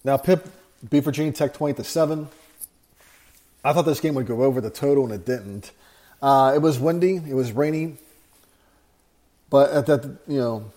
Now, 0.04 0.18
Pitt 0.18 0.46
beat 0.90 1.04
Virginia 1.04 1.32
Tech 1.32 1.54
20 1.54 1.76
to 1.76 1.84
7. 1.84 2.28
I 3.64 3.74
thought 3.74 3.84
this 3.84 4.00
game 4.00 4.14
would 4.14 4.28
go 4.28 4.44
over 4.44 4.62
the 4.62 4.70
total, 4.70 5.06
and 5.06 5.14
it 5.14 5.26
didn't. 5.26 5.72
Uh, 6.22 6.54
it 6.56 6.60
was 6.60 6.80
windy, 6.80 7.16
it 7.16 7.34
was 7.34 7.52
rainy, 7.52 7.98
but 9.50 9.72
at 9.72 9.86
that, 9.88 10.18
you 10.28 10.38
know, 10.38 10.72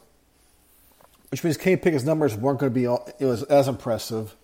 which 1.30 1.44
means 1.44 1.56
Kane 1.56 1.78
Pickett's 1.78 2.04
numbers 2.04 2.34
weren't 2.34 2.58
going 2.58 2.72
to 2.72 2.74
be 2.74 2.86
all, 2.86 3.08
it 3.18 3.26
was 3.26 3.42
as 3.44 3.68
impressive. 3.68 4.34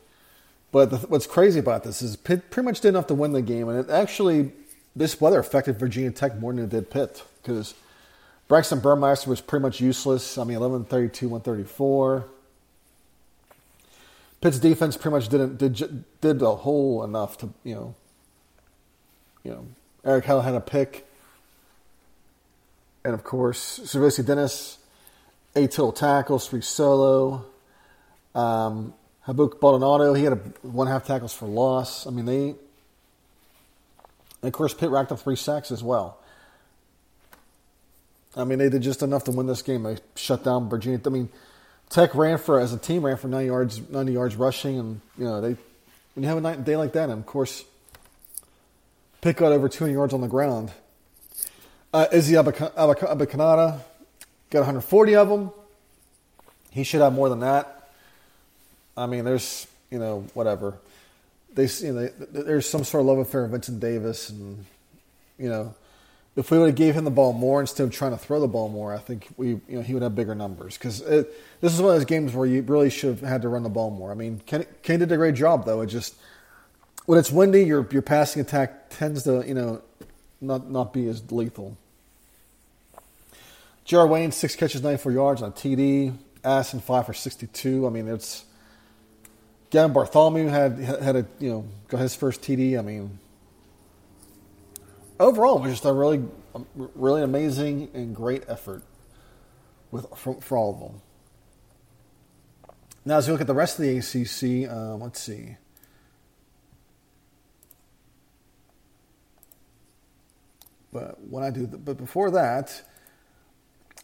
But 0.74 0.90
the, 0.90 0.96
what's 0.96 1.28
crazy 1.28 1.60
about 1.60 1.84
this 1.84 2.02
is 2.02 2.16
Pitt 2.16 2.50
pretty 2.50 2.64
much 2.64 2.80
did 2.80 2.88
enough 2.88 3.06
to 3.06 3.14
win 3.14 3.30
the 3.30 3.42
game, 3.42 3.68
and 3.68 3.78
it 3.78 3.90
actually 3.92 4.50
this 4.96 5.20
weather 5.20 5.38
affected 5.38 5.78
Virginia 5.78 6.10
Tech 6.10 6.36
more 6.40 6.52
than 6.52 6.64
it 6.64 6.70
did 6.70 6.90
Pitt 6.90 7.22
because 7.40 7.74
Braxton 8.48 8.80
Burmeister 8.80 9.30
was 9.30 9.40
pretty 9.40 9.62
much 9.62 9.80
useless. 9.80 10.36
I 10.36 10.42
mean, 10.42 10.56
11 10.56 10.86
32, 10.86 11.28
134. 11.28 12.26
Pitt's 14.40 14.58
defense 14.58 14.96
pretty 14.96 15.14
much 15.14 15.28
didn't 15.28 15.58
did 15.58 16.04
did 16.20 16.42
a 16.42 16.56
whole 16.56 17.04
enough 17.04 17.38
to 17.38 17.50
you 17.62 17.76
know 17.76 17.94
you 19.44 19.52
know 19.52 19.66
Erick 20.04 20.24
Hallett 20.24 20.44
had 20.44 20.54
a 20.56 20.60
pick, 20.60 21.06
and 23.04 23.14
of 23.14 23.22
course 23.22 23.78
SirVocea 23.84 24.26
Dennis 24.26 24.78
eight 25.54 25.70
total 25.70 25.92
tackles, 25.92 26.48
three 26.48 26.62
solo. 26.62 27.46
Um, 28.34 28.92
Habakkuk 29.24 29.60
Baldonado. 29.60 30.12
he 30.14 30.24
had 30.24 30.34
a 30.34 30.40
one 30.62 30.86
half 30.86 31.06
tackles 31.06 31.32
for 31.32 31.46
loss. 31.46 32.06
I 32.06 32.10
mean, 32.10 32.26
they. 32.26 32.54
And 34.42 34.48
of 34.48 34.52
course, 34.52 34.74
Pitt 34.74 34.90
racked 34.90 35.12
up 35.12 35.20
three 35.20 35.36
sacks 35.36 35.70
as 35.70 35.82
well. 35.82 36.18
I 38.36 38.44
mean, 38.44 38.58
they 38.58 38.68
did 38.68 38.82
just 38.82 39.02
enough 39.02 39.24
to 39.24 39.30
win 39.30 39.46
this 39.46 39.62
game. 39.62 39.84
They 39.84 39.96
shut 40.16 40.44
down 40.44 40.68
Virginia. 40.68 41.00
I 41.04 41.08
mean, 41.08 41.28
Tech 41.88 42.14
ran 42.14 42.38
for 42.38 42.60
as 42.60 42.72
a 42.72 42.78
team 42.78 43.04
ran 43.04 43.16
for 43.16 43.28
ninety 43.28 43.46
yards, 43.46 43.80
ninety 43.88 44.12
yards 44.12 44.36
rushing, 44.36 44.78
and 44.78 45.00
you 45.16 45.24
know 45.24 45.40
they 45.40 45.56
when 46.14 46.22
you 46.22 46.28
have 46.28 46.38
a 46.38 46.40
night, 46.40 46.64
day 46.64 46.76
like 46.76 46.92
that, 46.92 47.08
and 47.08 47.18
of 47.18 47.26
course, 47.26 47.64
Pitt 49.20 49.36
got 49.36 49.52
over 49.52 49.68
two 49.68 49.84
hundred 49.84 49.94
yards 49.94 50.12
on 50.12 50.20
the 50.20 50.28
ground. 50.28 50.72
Uh, 51.92 52.06
Izzy 52.12 52.34
Abanikanda 52.34 53.80
got 54.50 54.60
140 54.60 55.14
of 55.14 55.28
them. 55.28 55.52
He 56.70 56.82
should 56.82 57.00
have 57.00 57.12
more 57.12 57.28
than 57.28 57.38
that. 57.40 57.73
I 58.96 59.06
mean, 59.06 59.24
there's 59.24 59.66
you 59.90 59.98
know 59.98 60.26
whatever. 60.34 60.78
They 61.54 61.66
you 61.66 61.92
know 61.92 62.08
there's 62.30 62.68
some 62.68 62.84
sort 62.84 63.02
of 63.02 63.06
love 63.06 63.18
affair 63.18 63.42
with 63.42 63.52
Vincent 63.52 63.80
Davis, 63.80 64.30
and 64.30 64.64
you 65.38 65.48
know 65.48 65.74
if 66.36 66.50
we 66.50 66.58
would 66.58 66.66
have 66.66 66.74
gave 66.74 66.94
him 66.94 67.04
the 67.04 67.10
ball 67.10 67.32
more 67.32 67.60
instead 67.60 67.84
of 67.84 67.92
trying 67.92 68.10
to 68.10 68.18
throw 68.18 68.40
the 68.40 68.48
ball 68.48 68.68
more, 68.68 68.92
I 68.92 68.98
think 68.98 69.28
we 69.36 69.48
you 69.48 69.62
know 69.68 69.82
he 69.82 69.94
would 69.94 70.02
have 70.02 70.14
bigger 70.14 70.34
numbers 70.34 70.76
because 70.76 71.00
this 71.00 71.26
is 71.62 71.80
one 71.80 71.92
of 71.92 71.96
those 71.96 72.04
games 72.04 72.34
where 72.34 72.46
you 72.46 72.62
really 72.62 72.90
should 72.90 73.10
have 73.10 73.28
had 73.28 73.42
to 73.42 73.48
run 73.48 73.62
the 73.62 73.68
ball 73.68 73.90
more. 73.90 74.10
I 74.10 74.14
mean, 74.14 74.40
Kane, 74.46 74.66
did 74.82 75.12
a 75.12 75.16
great 75.16 75.34
job 75.34 75.64
though. 75.64 75.80
It 75.82 75.86
just 75.86 76.14
when 77.06 77.18
it's 77.18 77.30
windy, 77.30 77.64
your 77.64 77.86
your 77.90 78.02
passing 78.02 78.42
attack 78.42 78.90
tends 78.90 79.24
to 79.24 79.44
you 79.46 79.54
know 79.54 79.82
not 80.40 80.70
not 80.70 80.92
be 80.92 81.08
as 81.08 81.30
lethal. 81.30 81.76
Jared 83.84 84.10
Wayne 84.10 84.32
six 84.32 84.56
catches, 84.56 84.82
ninety 84.82 85.00
four 85.00 85.12
yards 85.12 85.42
on 85.42 85.52
TD. 85.52 86.16
Addison 86.42 86.80
five 86.80 87.06
for 87.06 87.14
sixty 87.14 87.46
two. 87.46 87.86
I 87.86 87.90
mean, 87.90 88.08
it's 88.08 88.44
Gavin 89.74 89.92
Bartholomew 89.92 90.46
had 90.46 90.78
had 90.78 91.16
a 91.16 91.26
you 91.40 91.50
know 91.50 91.66
got 91.88 91.98
his 91.98 92.14
first 92.14 92.42
TD. 92.42 92.78
I 92.78 92.82
mean, 92.82 93.18
overall, 95.18 95.58
it 95.58 95.62
was 95.62 95.72
just 95.72 95.84
a 95.84 95.92
really 95.92 96.22
really 96.74 97.22
amazing 97.22 97.90
and 97.92 98.14
great 98.14 98.44
effort 98.46 98.84
with 99.90 100.06
for, 100.14 100.40
for 100.40 100.56
all 100.56 100.70
of 100.74 100.78
them. 100.78 101.02
Now, 103.04 103.16
as 103.16 103.26
we 103.26 103.32
look 103.32 103.40
at 103.40 103.48
the 103.48 103.54
rest 103.54 103.80
of 103.80 103.84
the 103.84 103.98
ACC, 103.98 104.70
um, 104.70 105.00
let's 105.00 105.18
see. 105.18 105.56
But 110.92 111.20
when 111.28 111.42
I 111.42 111.50
do, 111.50 111.66
the, 111.66 111.78
but 111.78 111.96
before 111.96 112.30
that, 112.30 112.80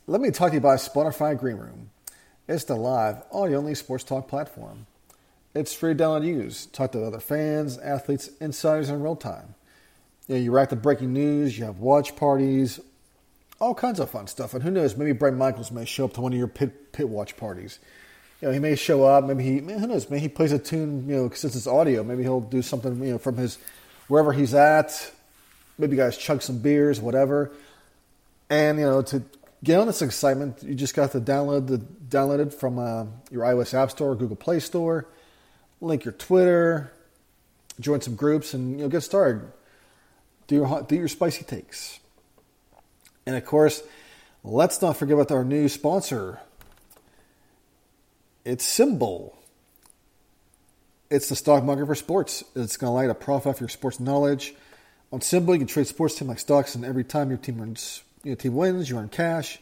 let 0.09 0.21
me 0.21 0.33
talk 0.33 0.49
to 0.49 0.55
you 0.55 0.59
about 0.59 0.81
Spotify 0.81 1.39
Green 1.39 1.59
Room. 1.59 1.91
It's 2.49 2.65
the 2.65 2.75
live 2.75 3.23
all 3.31 3.45
audio 3.45 3.59
only 3.59 3.77
sports 3.77 4.03
talk 4.03 4.27
platform. 4.27 4.89
It's 5.55 5.75
free 5.75 5.95
to 5.95 6.03
download 6.03 6.25
use. 6.25 6.67
Talk 6.67 6.93
to 6.93 7.05
other 7.05 7.21
fans, 7.21 7.79
athletes, 7.79 8.31
insiders 8.41 8.89
in 8.89 9.03
real 9.03 9.17
time. 9.17 9.55
You, 10.29 10.37
know, 10.37 10.41
you 10.41 10.53
react 10.53 10.81
breaking 10.81 11.13
news, 11.13 11.59
you 11.59 11.65
have 11.65 11.81
watch 11.81 12.15
parties, 12.15 12.79
all 13.59 13.75
kinds 13.75 13.99
of 13.99 14.11
fun 14.11 14.29
stuff. 14.29 14.55
And 14.55 14.63
who 14.63 14.71
knows, 14.71 14.97
maybe 14.97 15.13
Bret 15.13 15.35
Michaels 15.35 15.73
may 15.73 15.85
show 15.85 16.05
up 16.05 16.13
to 16.15 16.21
one 16.21 16.33
of 16.33 16.39
your 16.39 16.49
pit, 16.49 16.93
pit 16.93 17.09
watch 17.09 17.37
parties. 17.37 17.81
You 18.41 18.49
know, 18.49 18.55
he 18.55 18.61
may 18.61 18.77
show 18.77 19.05
up, 19.05 19.25
maybe 19.25 19.43
he, 19.43 19.59
who 19.59 19.87
knows, 19.87 20.09
maybe 20.09 20.23
he 20.23 20.29
plays 20.29 20.53
a 20.53 20.59
tune, 20.59 21.09
you 21.09 21.17
know, 21.17 21.31
since 21.31 21.57
it's 21.57 21.67
audio, 21.67 22.05
maybe 22.05 22.23
he'll 22.23 22.41
do 22.41 22.63
something, 22.63 23.03
you 23.03 23.13
know, 23.13 23.19
from 23.19 23.37
his, 23.37 23.59
wherever 24.09 24.33
he's 24.33 24.55
at. 24.55 25.13
Maybe 25.77 25.97
you 25.97 26.03
guys 26.03 26.17
chug 26.17 26.43
some 26.43 26.59
beers, 26.59 27.01
whatever. 27.01 27.51
And, 28.49 28.79
you 28.79 28.85
know, 28.85 29.03
to 29.03 29.23
get 29.63 29.79
on 29.79 29.87
this 29.87 30.01
excitement, 30.01 30.63
you 30.63 30.75
just 30.75 30.95
got 30.95 31.13
to 31.13 31.21
download 31.21 31.67
the 31.67 31.79
download 32.09 32.41
it 32.41 32.55
from 32.55 32.79
uh, 32.79 33.07
your 33.31 33.45
iOS 33.45 33.75
App 33.75 33.91
Store, 33.91 34.15
Google 34.15 34.37
Play 34.37 34.61
Store. 34.61 35.07
Link 35.81 36.05
your 36.05 36.13
Twitter, 36.13 36.93
join 37.79 38.01
some 38.01 38.15
groups, 38.15 38.55
and 38.55 38.73
you 38.73 38.85
know 38.85 38.89
get 38.89 39.03
started. 39.03 39.51
Do 40.47 40.57
your 40.57 40.83
do 40.83 40.97
your 40.97 41.09
spicy 41.09 41.45
takes, 41.45 42.01
and 43.27 43.37
of 43.37 43.45
course, 43.45 43.83
let's 44.45 44.83
not 44.83 44.97
forget 44.97 45.15
about 45.15 45.31
our 45.31 45.45
new 45.45 45.69
sponsor. 45.69 46.41
It's 48.45 48.65
Symbol. 48.65 49.37
It's 51.11 51.29
the 51.29 51.37
stock 51.37 51.65
market 51.65 51.87
for 51.87 51.95
sports. 51.95 52.45
It's 52.55 52.77
going 52.77 52.89
to 52.91 52.93
allow 52.93 53.03
you 53.03 53.09
to 53.09 53.15
profit 53.15 53.49
off 53.49 53.61
your 53.61 53.69
sports 53.69 53.99
knowledge. 53.99 54.55
On 55.13 55.21
Symbol, 55.21 55.55
you 55.55 55.59
can 55.59 55.67
trade 55.67 55.89
sports 55.89 56.15
team 56.15 56.29
like 56.29 56.39
stocks, 56.39 56.75
and 56.75 56.85
every 56.85 57.05
time 57.05 57.31
your 57.31 57.39
team 57.39 57.61
earns, 57.61 58.03
your 58.23 58.37
team 58.37 58.55
wins, 58.55 58.89
you 58.89 58.97
earn 58.97 59.09
cash. 59.09 59.59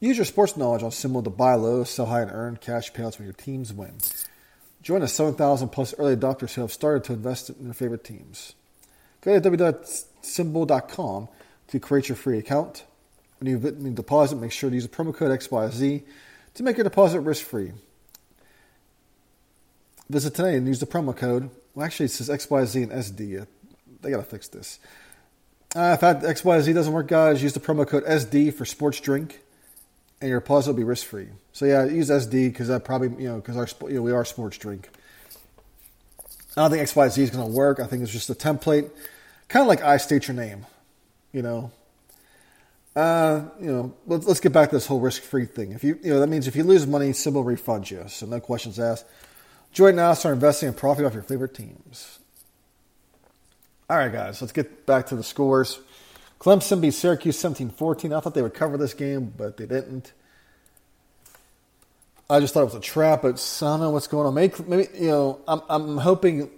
Use 0.00 0.16
your 0.16 0.24
sports 0.24 0.56
knowledge 0.56 0.82
on 0.82 0.90
Symbol 0.90 1.22
to 1.22 1.30
buy 1.30 1.54
low, 1.54 1.84
sell 1.84 2.06
high, 2.06 2.22
and 2.22 2.30
earn 2.30 2.56
cash 2.56 2.92
payouts 2.92 3.18
when 3.18 3.26
your 3.26 3.34
teams 3.34 3.72
win. 3.72 3.92
Join 4.84 5.00
the 5.00 5.08
7,000 5.08 5.70
plus 5.70 5.94
early 5.98 6.14
adopters 6.14 6.52
who 6.52 6.60
have 6.60 6.70
started 6.70 7.04
to 7.04 7.14
invest 7.14 7.48
in 7.48 7.64
their 7.64 7.72
favorite 7.72 8.04
teams. 8.04 8.54
Go 9.22 9.40
to 9.40 9.50
www.symbol.com 9.50 11.28
to 11.68 11.80
create 11.80 12.08
your 12.10 12.16
free 12.16 12.38
account. 12.38 12.84
When 13.40 13.50
you 13.50 13.90
deposit, 13.92 14.36
make 14.36 14.52
sure 14.52 14.68
to 14.68 14.74
use 14.76 14.86
the 14.86 14.94
promo 14.94 15.14
code 15.14 15.30
XYZ 15.40 16.02
to 16.54 16.62
make 16.62 16.76
your 16.76 16.84
deposit 16.84 17.20
risk 17.20 17.44
free. 17.46 17.72
Visit 20.10 20.34
today 20.34 20.56
and 20.56 20.68
use 20.68 20.80
the 20.80 20.86
promo 20.86 21.16
code. 21.16 21.48
Well, 21.74 21.86
actually, 21.86 22.06
it 22.06 22.10
says 22.10 22.28
XYZ 22.28 22.82
and 22.82 22.92
SD. 22.92 23.46
They 24.02 24.10
got 24.10 24.18
to 24.18 24.22
fix 24.22 24.48
this. 24.48 24.80
Uh, 25.74 25.92
if 25.94 26.00
that 26.00 26.20
XYZ 26.20 26.74
doesn't 26.74 26.92
work, 26.92 27.08
guys, 27.08 27.42
use 27.42 27.54
the 27.54 27.60
promo 27.60 27.88
code 27.88 28.04
SD 28.04 28.52
for 28.52 28.66
sports 28.66 29.00
drink, 29.00 29.40
and 30.24 30.30
your 30.30 30.40
deposit 30.40 30.70
will 30.70 30.78
be 30.78 30.84
risk 30.84 31.06
free. 31.06 31.28
So 31.52 31.66
yeah, 31.66 31.84
use 31.84 32.08
SD 32.08 32.48
because 32.48 32.68
that 32.68 32.82
probably 32.82 33.08
you 33.22 33.28
know 33.28 33.36
because 33.36 33.58
our 33.58 33.68
you 33.90 33.96
know, 33.96 34.02
we 34.02 34.10
are 34.10 34.24
sports 34.24 34.56
drink. 34.56 34.88
I 36.56 36.62
don't 36.62 36.70
think 36.70 36.88
XYZ 36.88 37.18
is 37.18 37.30
going 37.30 37.46
to 37.46 37.52
work. 37.52 37.78
I 37.78 37.86
think 37.86 38.02
it's 38.02 38.10
just 38.10 38.30
a 38.30 38.34
template, 38.34 38.90
kind 39.48 39.60
of 39.60 39.68
like 39.68 39.82
I 39.82 39.98
state 39.98 40.26
your 40.26 40.34
name, 40.34 40.64
you 41.30 41.42
know. 41.42 41.72
Uh, 42.96 43.42
you 43.60 43.66
know, 43.66 43.94
let's, 44.06 44.26
let's 44.26 44.40
get 44.40 44.52
back 44.52 44.70
to 44.70 44.76
this 44.76 44.86
whole 44.86 45.00
risk-free 45.00 45.44
thing. 45.46 45.72
If 45.72 45.84
you, 45.84 45.98
you 46.02 46.14
know, 46.14 46.20
that 46.20 46.28
means 46.28 46.46
if 46.46 46.56
you 46.56 46.64
lose 46.64 46.86
money, 46.86 47.12
Symbol 47.12 47.44
refunds 47.44 47.90
you, 47.90 48.04
so 48.06 48.24
no 48.24 48.40
questions 48.40 48.78
asked. 48.78 49.04
Join 49.72 49.96
now, 49.96 50.14
start 50.14 50.34
investing 50.34 50.68
and 50.68 50.76
profit 50.76 51.04
off 51.04 51.12
your 51.12 51.24
favorite 51.24 51.54
teams. 51.54 52.18
All 53.90 53.98
right, 53.98 54.12
guys, 54.12 54.40
let's 54.40 54.52
get 54.52 54.86
back 54.86 55.08
to 55.08 55.16
the 55.16 55.24
scores. 55.24 55.80
Clemson 56.44 56.82
beat 56.82 56.92
Syracuse 56.92 57.38
17-14. 57.38 58.14
I 58.14 58.20
thought 58.20 58.34
they 58.34 58.42
would 58.42 58.52
cover 58.52 58.76
this 58.76 58.92
game, 58.92 59.32
but 59.34 59.56
they 59.56 59.64
didn't. 59.64 60.12
I 62.28 62.38
just 62.38 62.52
thought 62.52 62.60
it 62.60 62.66
was 62.66 62.74
a 62.74 62.80
trap, 62.80 63.22
but 63.22 63.58
I 63.62 63.64
don't 63.64 63.80
know 63.80 63.90
what's 63.90 64.08
going 64.08 64.26
on. 64.26 64.34
Maybe, 64.34 64.54
maybe 64.66 64.88
you 64.94 65.08
know, 65.08 65.40
I'm, 65.48 65.62
I'm 65.70 65.96
hoping 65.96 66.50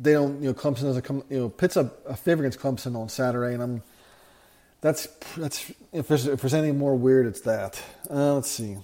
they 0.00 0.14
don't, 0.14 0.40
you 0.40 0.48
know, 0.48 0.54
Clemson 0.54 0.84
doesn't 0.84 1.02
come, 1.02 1.24
you 1.28 1.40
know, 1.40 1.48
Pitt's 1.50 1.76
a, 1.76 1.92
a 2.06 2.16
favorite 2.16 2.46
against 2.46 2.58
Clemson 2.58 2.96
on 2.96 3.10
Saturday, 3.10 3.52
and 3.52 3.62
I'm, 3.62 3.82
that's, 4.80 5.08
that's, 5.36 5.70
if 5.92 6.08
there's, 6.08 6.26
if 6.26 6.40
there's 6.40 6.54
anything 6.54 6.78
more 6.78 6.96
weird, 6.96 7.26
it's 7.26 7.42
that. 7.42 7.82
Uh, 8.08 8.36
let's 8.36 8.50
see. 8.50 8.78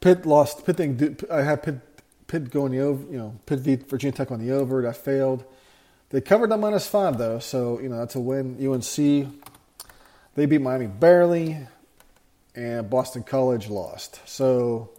Pitt 0.00 0.26
lost, 0.26 0.64
Pitt, 0.64 0.76
thing, 0.76 1.18
I 1.28 1.42
had 1.42 1.64
Pitt, 1.64 1.80
Pitt 2.28 2.50
going 2.50 2.70
the 2.70 2.80
over, 2.82 3.02
you 3.10 3.18
know, 3.18 3.34
Pitt 3.46 3.64
beat 3.64 3.90
Virginia 3.90 4.16
Tech 4.16 4.30
on 4.30 4.38
the 4.38 4.52
over, 4.52 4.80
that 4.82 4.96
failed. 4.96 5.44
They 6.10 6.20
covered 6.22 6.50
on 6.52 6.60
minus 6.60 6.86
five, 6.86 7.18
though, 7.18 7.38
so, 7.38 7.80
you 7.80 7.88
know, 7.88 7.98
that's 7.98 8.14
a 8.14 8.20
win. 8.20 8.56
UNC, 8.66 9.28
they 10.34 10.46
beat 10.46 10.60
Miami 10.60 10.86
barely 10.86 11.58
and 12.54 12.88
Boston 12.88 13.22
College 13.22 13.68
lost. 13.68 14.20
So 14.26 14.90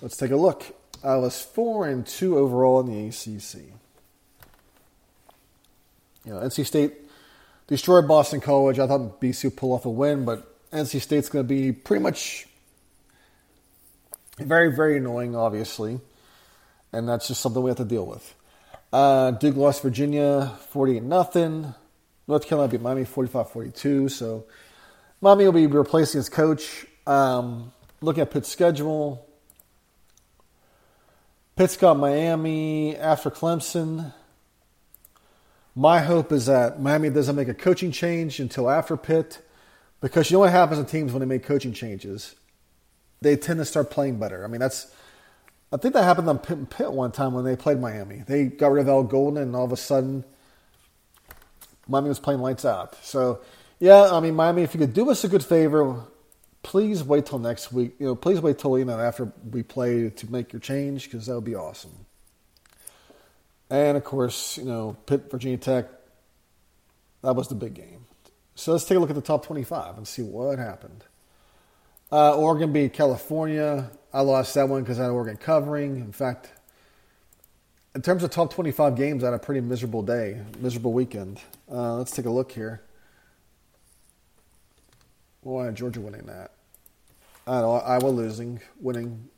let's 0.00 0.16
take 0.16 0.30
a 0.30 0.36
look. 0.36 0.64
I 1.04 1.16
was 1.16 1.42
four 1.42 1.86
and 1.86 2.06
two 2.06 2.38
overall 2.38 2.80
in 2.80 2.86
the 2.86 3.08
ACC. 3.08 3.62
You 6.24 6.32
know, 6.32 6.40
NC 6.40 6.64
State 6.64 6.94
destroyed 7.66 8.08
Boston 8.08 8.40
College. 8.40 8.78
I 8.78 8.86
thought 8.86 9.20
BC 9.20 9.44
would 9.44 9.56
pull 9.56 9.74
off 9.74 9.84
a 9.84 9.90
win, 9.90 10.24
but 10.24 10.50
NC 10.70 11.02
State's 11.02 11.28
going 11.28 11.44
to 11.44 11.48
be 11.48 11.70
pretty 11.70 12.02
much 12.02 12.46
very, 14.38 14.74
very 14.74 14.96
annoying, 14.96 15.36
obviously, 15.36 16.00
and 16.92 17.06
that's 17.06 17.28
just 17.28 17.42
something 17.42 17.62
we 17.62 17.70
have 17.70 17.76
to 17.76 17.84
deal 17.84 18.06
with. 18.06 18.34
Uh, 18.94 19.32
Duke 19.32 19.56
lost 19.56 19.82
Virginia 19.82 20.52
48 20.68 21.02
nothing. 21.02 21.74
North 22.28 22.46
Carolina 22.46 22.70
beat 22.70 22.80
Miami 22.80 23.04
45 23.04 23.50
42. 23.50 24.08
So 24.08 24.44
Miami 25.20 25.46
will 25.46 25.52
be 25.52 25.66
replacing 25.66 26.20
his 26.20 26.28
coach. 26.28 26.86
Um, 27.04 27.72
looking 28.00 28.20
at 28.20 28.30
Pitt's 28.30 28.48
schedule, 28.48 29.26
Pitt's 31.56 31.76
got 31.76 31.98
Miami 31.98 32.96
after 32.96 33.32
Clemson. 33.32 34.12
My 35.74 35.98
hope 35.98 36.30
is 36.30 36.46
that 36.46 36.80
Miami 36.80 37.10
doesn't 37.10 37.34
make 37.34 37.48
a 37.48 37.54
coaching 37.54 37.90
change 37.90 38.38
until 38.38 38.70
after 38.70 38.96
Pitt, 38.96 39.44
because 40.00 40.30
you 40.30 40.36
know 40.36 40.42
what 40.42 40.52
happens 40.52 40.78
to 40.78 40.88
teams 40.88 41.12
when 41.12 41.18
they 41.18 41.26
make 41.26 41.42
coaching 41.42 41.72
changes? 41.72 42.36
They 43.20 43.34
tend 43.34 43.58
to 43.58 43.64
start 43.64 43.90
playing 43.90 44.20
better. 44.20 44.44
I 44.44 44.46
mean, 44.46 44.60
that's. 44.60 44.94
I 45.74 45.76
think 45.76 45.94
that 45.94 46.04
happened 46.04 46.28
on 46.28 46.38
Pitt 46.38 46.70
Pitt 46.70 46.92
one 46.92 47.10
time 47.10 47.34
when 47.34 47.44
they 47.44 47.56
played 47.56 47.80
Miami. 47.80 48.22
They 48.24 48.44
got 48.44 48.70
rid 48.70 48.82
of 48.82 48.88
Al 48.88 49.02
Golden, 49.02 49.42
and 49.42 49.56
all 49.56 49.64
of 49.64 49.72
a 49.72 49.76
sudden, 49.76 50.24
Miami 51.88 52.08
was 52.08 52.20
playing 52.20 52.40
lights 52.40 52.64
out. 52.64 52.94
So 53.04 53.40
yeah, 53.80 54.12
I 54.12 54.20
mean, 54.20 54.36
Miami, 54.36 54.62
if 54.62 54.72
you 54.72 54.78
could 54.78 54.94
do 54.94 55.10
us 55.10 55.24
a 55.24 55.28
good 55.28 55.44
favor, 55.44 56.04
please 56.62 57.02
wait 57.02 57.26
till 57.26 57.40
next 57.40 57.72
week. 57.72 57.96
You 57.98 58.06
know, 58.06 58.14
please 58.14 58.40
wait 58.40 58.56
till 58.60 58.78
you 58.78 58.84
know 58.84 59.00
after 59.00 59.32
we 59.50 59.64
play 59.64 60.10
to 60.10 60.32
make 60.32 60.52
your 60.52 60.60
change 60.60 61.10
because 61.10 61.26
that 61.26 61.34
would 61.34 61.44
be 61.44 61.56
awesome. 61.56 62.06
And 63.68 63.96
of 63.96 64.04
course, 64.04 64.56
you 64.58 64.66
know, 64.66 64.96
Pitt, 65.06 65.28
Virginia 65.28 65.58
Tech. 65.58 65.86
That 67.22 67.34
was 67.34 67.48
the 67.48 67.56
big 67.56 67.74
game. 67.74 68.06
So 68.54 68.70
let's 68.70 68.84
take 68.84 68.96
a 68.96 69.00
look 69.00 69.10
at 69.10 69.16
the 69.16 69.22
top 69.22 69.44
25 69.44 69.96
and 69.96 70.06
see 70.06 70.22
what 70.22 70.60
happened. 70.60 71.02
Uh, 72.12 72.36
Oregon 72.36 72.72
beat 72.72 72.92
California. 72.92 73.90
I 74.14 74.20
lost 74.20 74.54
that 74.54 74.68
one 74.68 74.82
because 74.82 75.00
I 75.00 75.02
had 75.02 75.10
Oregon 75.10 75.36
covering. 75.36 75.96
In 75.96 76.12
fact, 76.12 76.52
in 77.96 78.00
terms 78.00 78.22
of 78.22 78.30
top 78.30 78.54
25 78.54 78.94
games, 78.94 79.24
I 79.24 79.26
had 79.26 79.34
a 79.34 79.40
pretty 79.40 79.60
miserable 79.60 80.02
day, 80.04 80.40
miserable 80.60 80.92
weekend. 80.92 81.40
Uh, 81.70 81.96
let's 81.96 82.12
take 82.12 82.24
a 82.24 82.30
look 82.30 82.52
here. 82.52 82.80
Why 85.40 85.68
Georgia 85.72 86.00
winning 86.00 86.26
that? 86.26 86.52
I 87.44 87.60
know 87.60 87.72
Iowa 87.72 88.06
losing, 88.06 88.60
winning. 88.80 89.28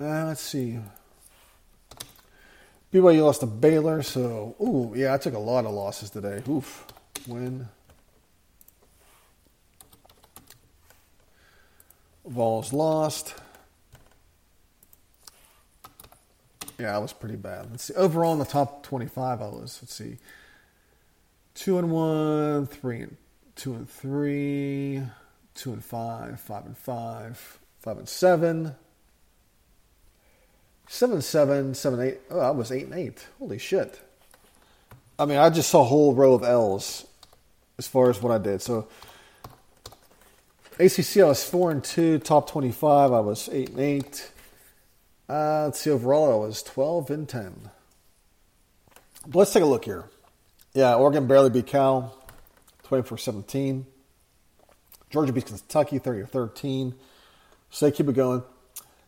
Uh, 0.00 0.24
let's 0.24 0.40
see. 0.40 0.78
BYU 2.94 3.24
lost 3.24 3.40
to 3.40 3.46
Baylor, 3.46 4.02
so 4.02 4.56
ooh 4.58 4.94
yeah, 4.96 5.12
I 5.12 5.18
took 5.18 5.34
a 5.34 5.38
lot 5.38 5.66
of 5.66 5.72
losses 5.72 6.08
today. 6.08 6.42
Oof, 6.48 6.86
win. 7.28 7.68
Vols 12.30 12.72
lost. 12.72 13.34
Yeah, 16.78 16.92
that 16.92 17.02
was 17.02 17.12
pretty 17.12 17.34
bad. 17.34 17.66
Let's 17.72 17.84
see. 17.84 17.94
Overall 17.94 18.32
in 18.32 18.38
the 18.38 18.44
top 18.44 18.84
twenty-five, 18.84 19.42
I 19.42 19.48
was. 19.48 19.80
Let's 19.82 19.92
see. 19.92 20.18
Two 21.54 21.78
and 21.78 21.90
one, 21.90 22.66
three 22.66 23.00
and 23.00 23.16
two 23.56 23.74
and 23.74 23.90
three, 23.90 25.02
two 25.54 25.72
and 25.72 25.84
five, 25.84 26.40
five 26.40 26.64
and 26.64 26.78
five, 26.78 27.58
five 27.80 27.98
and 27.98 28.08
seven, 28.08 28.76
seven 30.86 31.16
and 31.16 31.24
seven, 31.24 31.74
seven 31.74 32.00
eight. 32.00 32.20
Oh, 32.30 32.38
I 32.38 32.50
was 32.50 32.70
eight 32.70 32.84
and 32.84 32.94
eight. 32.94 33.26
Holy 33.40 33.58
shit! 33.58 34.00
I 35.18 35.26
mean, 35.26 35.38
I 35.38 35.50
just 35.50 35.68
saw 35.68 35.80
a 35.80 35.84
whole 35.84 36.14
row 36.14 36.34
of 36.34 36.44
L's 36.44 37.06
as 37.76 37.88
far 37.88 38.08
as 38.08 38.22
what 38.22 38.32
I 38.32 38.38
did. 38.38 38.62
So 38.62 38.86
ACC, 40.80 41.18
I 41.18 41.24
was 41.24 41.44
four 41.44 41.70
and 41.70 41.84
two. 41.84 42.18
Top 42.18 42.48
twenty-five, 42.48 43.12
I 43.12 43.20
was 43.20 43.50
eight 43.52 43.68
and 43.68 43.80
eight. 43.80 44.32
Uh, 45.28 45.64
let's 45.64 45.80
see. 45.80 45.90
Overall, 45.90 46.42
I 46.42 46.46
was 46.46 46.62
twelve 46.62 47.10
and 47.10 47.28
ten. 47.28 47.70
But 49.26 49.40
let's 49.40 49.52
take 49.52 49.62
a 49.62 49.66
look 49.66 49.84
here. 49.84 50.06
Yeah, 50.72 50.94
Oregon 50.94 51.26
barely 51.26 51.50
beat 51.50 51.66
Cal. 51.66 52.16
24 52.84 53.18
17. 53.18 53.86
Georgia 55.10 55.32
beats 55.32 55.50
Kentucky 55.50 55.98
30 55.98 56.26
13. 56.26 56.94
So 57.70 57.86
they 57.86 57.92
keep 57.92 58.08
it 58.08 58.14
going. 58.14 58.42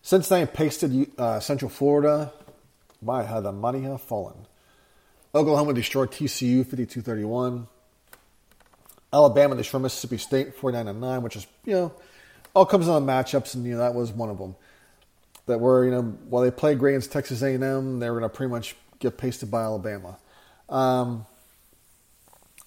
Cincinnati 0.02 0.50
pasted 0.52 1.10
uh, 1.18 1.40
Central 1.40 1.68
Florida. 1.68 2.32
My, 3.00 3.24
how 3.24 3.40
the 3.40 3.50
money 3.50 3.82
have 3.82 4.00
fallen. 4.00 4.46
Oklahoma 5.34 5.72
destroyed 5.72 6.12
TCU 6.12 6.64
52 6.64 7.02
31. 9.12 9.20
Alabama 9.20 9.56
destroyed 9.56 9.82
Mississippi 9.82 10.18
State 10.18 10.54
49 10.56 11.00
9, 11.00 11.22
which 11.22 11.36
is, 11.36 11.46
you 11.64 11.74
know, 11.74 11.92
all 12.54 12.66
comes 12.66 12.88
on 12.88 13.06
the 13.06 13.12
matchups, 13.12 13.54
and, 13.54 13.64
you 13.64 13.72
know, 13.72 13.78
that 13.78 13.94
was 13.94 14.12
one 14.12 14.30
of 14.30 14.38
them. 14.38 14.56
That 15.46 15.58
were, 15.58 15.84
you 15.84 15.90
know, 15.90 16.02
while 16.28 16.42
they 16.42 16.50
played 16.50 16.78
great 16.78 16.92
against 16.92 17.12
Texas 17.12 17.42
A&M, 17.42 17.98
they 17.98 18.10
were 18.10 18.20
going 18.20 18.30
to 18.30 18.34
pretty 18.34 18.50
much 18.50 18.76
get 19.00 19.18
pasted 19.18 19.50
by 19.50 19.62
Alabama. 19.62 20.18
Um, 20.68 21.26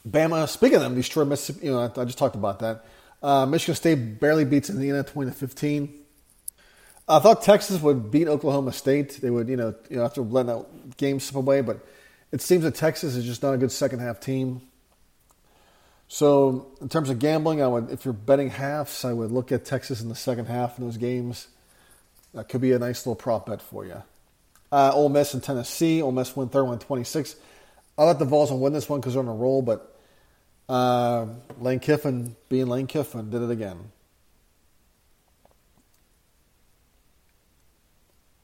Bama, 0.07 0.47
speaking 0.47 0.75
of 0.75 0.81
them, 0.81 0.95
destroyed 0.95 1.27
Mississippi. 1.27 1.67
You 1.67 1.73
know, 1.73 1.79
I, 1.79 2.01
I 2.01 2.05
just 2.05 2.17
talked 2.17 2.35
about 2.35 2.59
that. 2.59 2.85
Uh, 3.23 3.45
Michigan 3.45 3.75
State 3.75 4.19
barely 4.19 4.45
beats 4.45 4.69
Indiana 4.69 5.03
20 5.03 5.31
to 5.31 5.37
15. 5.37 5.93
I 7.07 7.19
thought 7.19 7.43
Texas 7.43 7.81
would 7.81 8.11
beat 8.11 8.27
Oklahoma 8.27 8.73
State. 8.73 9.19
They 9.21 9.29
would, 9.29 9.47
you 9.47 9.55
know, 9.55 9.73
you 9.89 9.97
know, 9.97 10.05
after 10.05 10.21
letting 10.21 10.53
that 10.53 10.97
game 10.97 11.19
slip 11.19 11.37
away, 11.37 11.61
but 11.61 11.85
it 12.31 12.41
seems 12.41 12.63
that 12.63 12.75
Texas 12.75 13.15
is 13.15 13.23
just 13.23 13.41
not 13.41 13.53
a 13.53 13.57
good 13.57 13.71
second 13.71 13.99
half 13.99 14.19
team. 14.19 14.61
So, 16.07 16.67
in 16.81 16.89
terms 16.89 17.09
of 17.09 17.19
gambling, 17.19 17.61
I 17.61 17.67
would, 17.67 17.89
if 17.89 18.05
you're 18.05 18.13
betting 18.13 18.49
halves, 18.49 19.03
I 19.03 19.13
would 19.13 19.31
look 19.31 19.51
at 19.51 19.65
Texas 19.65 20.01
in 20.01 20.09
the 20.09 20.15
second 20.15 20.45
half 20.45 20.77
in 20.77 20.85
those 20.85 20.97
games. 20.97 21.47
That 22.33 22.47
could 22.49 22.61
be 22.61 22.73
a 22.73 22.79
nice 22.79 23.05
little 23.05 23.15
prop 23.15 23.47
bet 23.47 23.61
for 23.61 23.85
you. 23.85 24.03
Uh, 24.71 24.91
Ole 24.93 25.09
Miss 25.09 25.33
and 25.33 25.41
Tennessee. 25.41 26.01
Ole 26.01 26.11
Miss 26.11 26.35
win 26.35 26.49
third 26.49 26.65
one 26.65 26.79
26. 26.79 27.35
I'll 27.97 28.07
let 28.07 28.19
the 28.19 28.25
Vols 28.25 28.51
win 28.51 28.73
this 28.73 28.89
one 28.89 28.99
because 28.99 29.13
they're 29.13 29.23
on 29.23 29.29
a 29.29 29.33
roll, 29.33 29.61
but 29.61 29.97
uh, 30.67 31.27
Lane 31.59 31.79
Kiffin, 31.79 32.35
being 32.49 32.67
Lane 32.67 32.87
Kiffin, 32.87 33.29
did 33.29 33.41
it 33.41 33.49
again. 33.49 33.91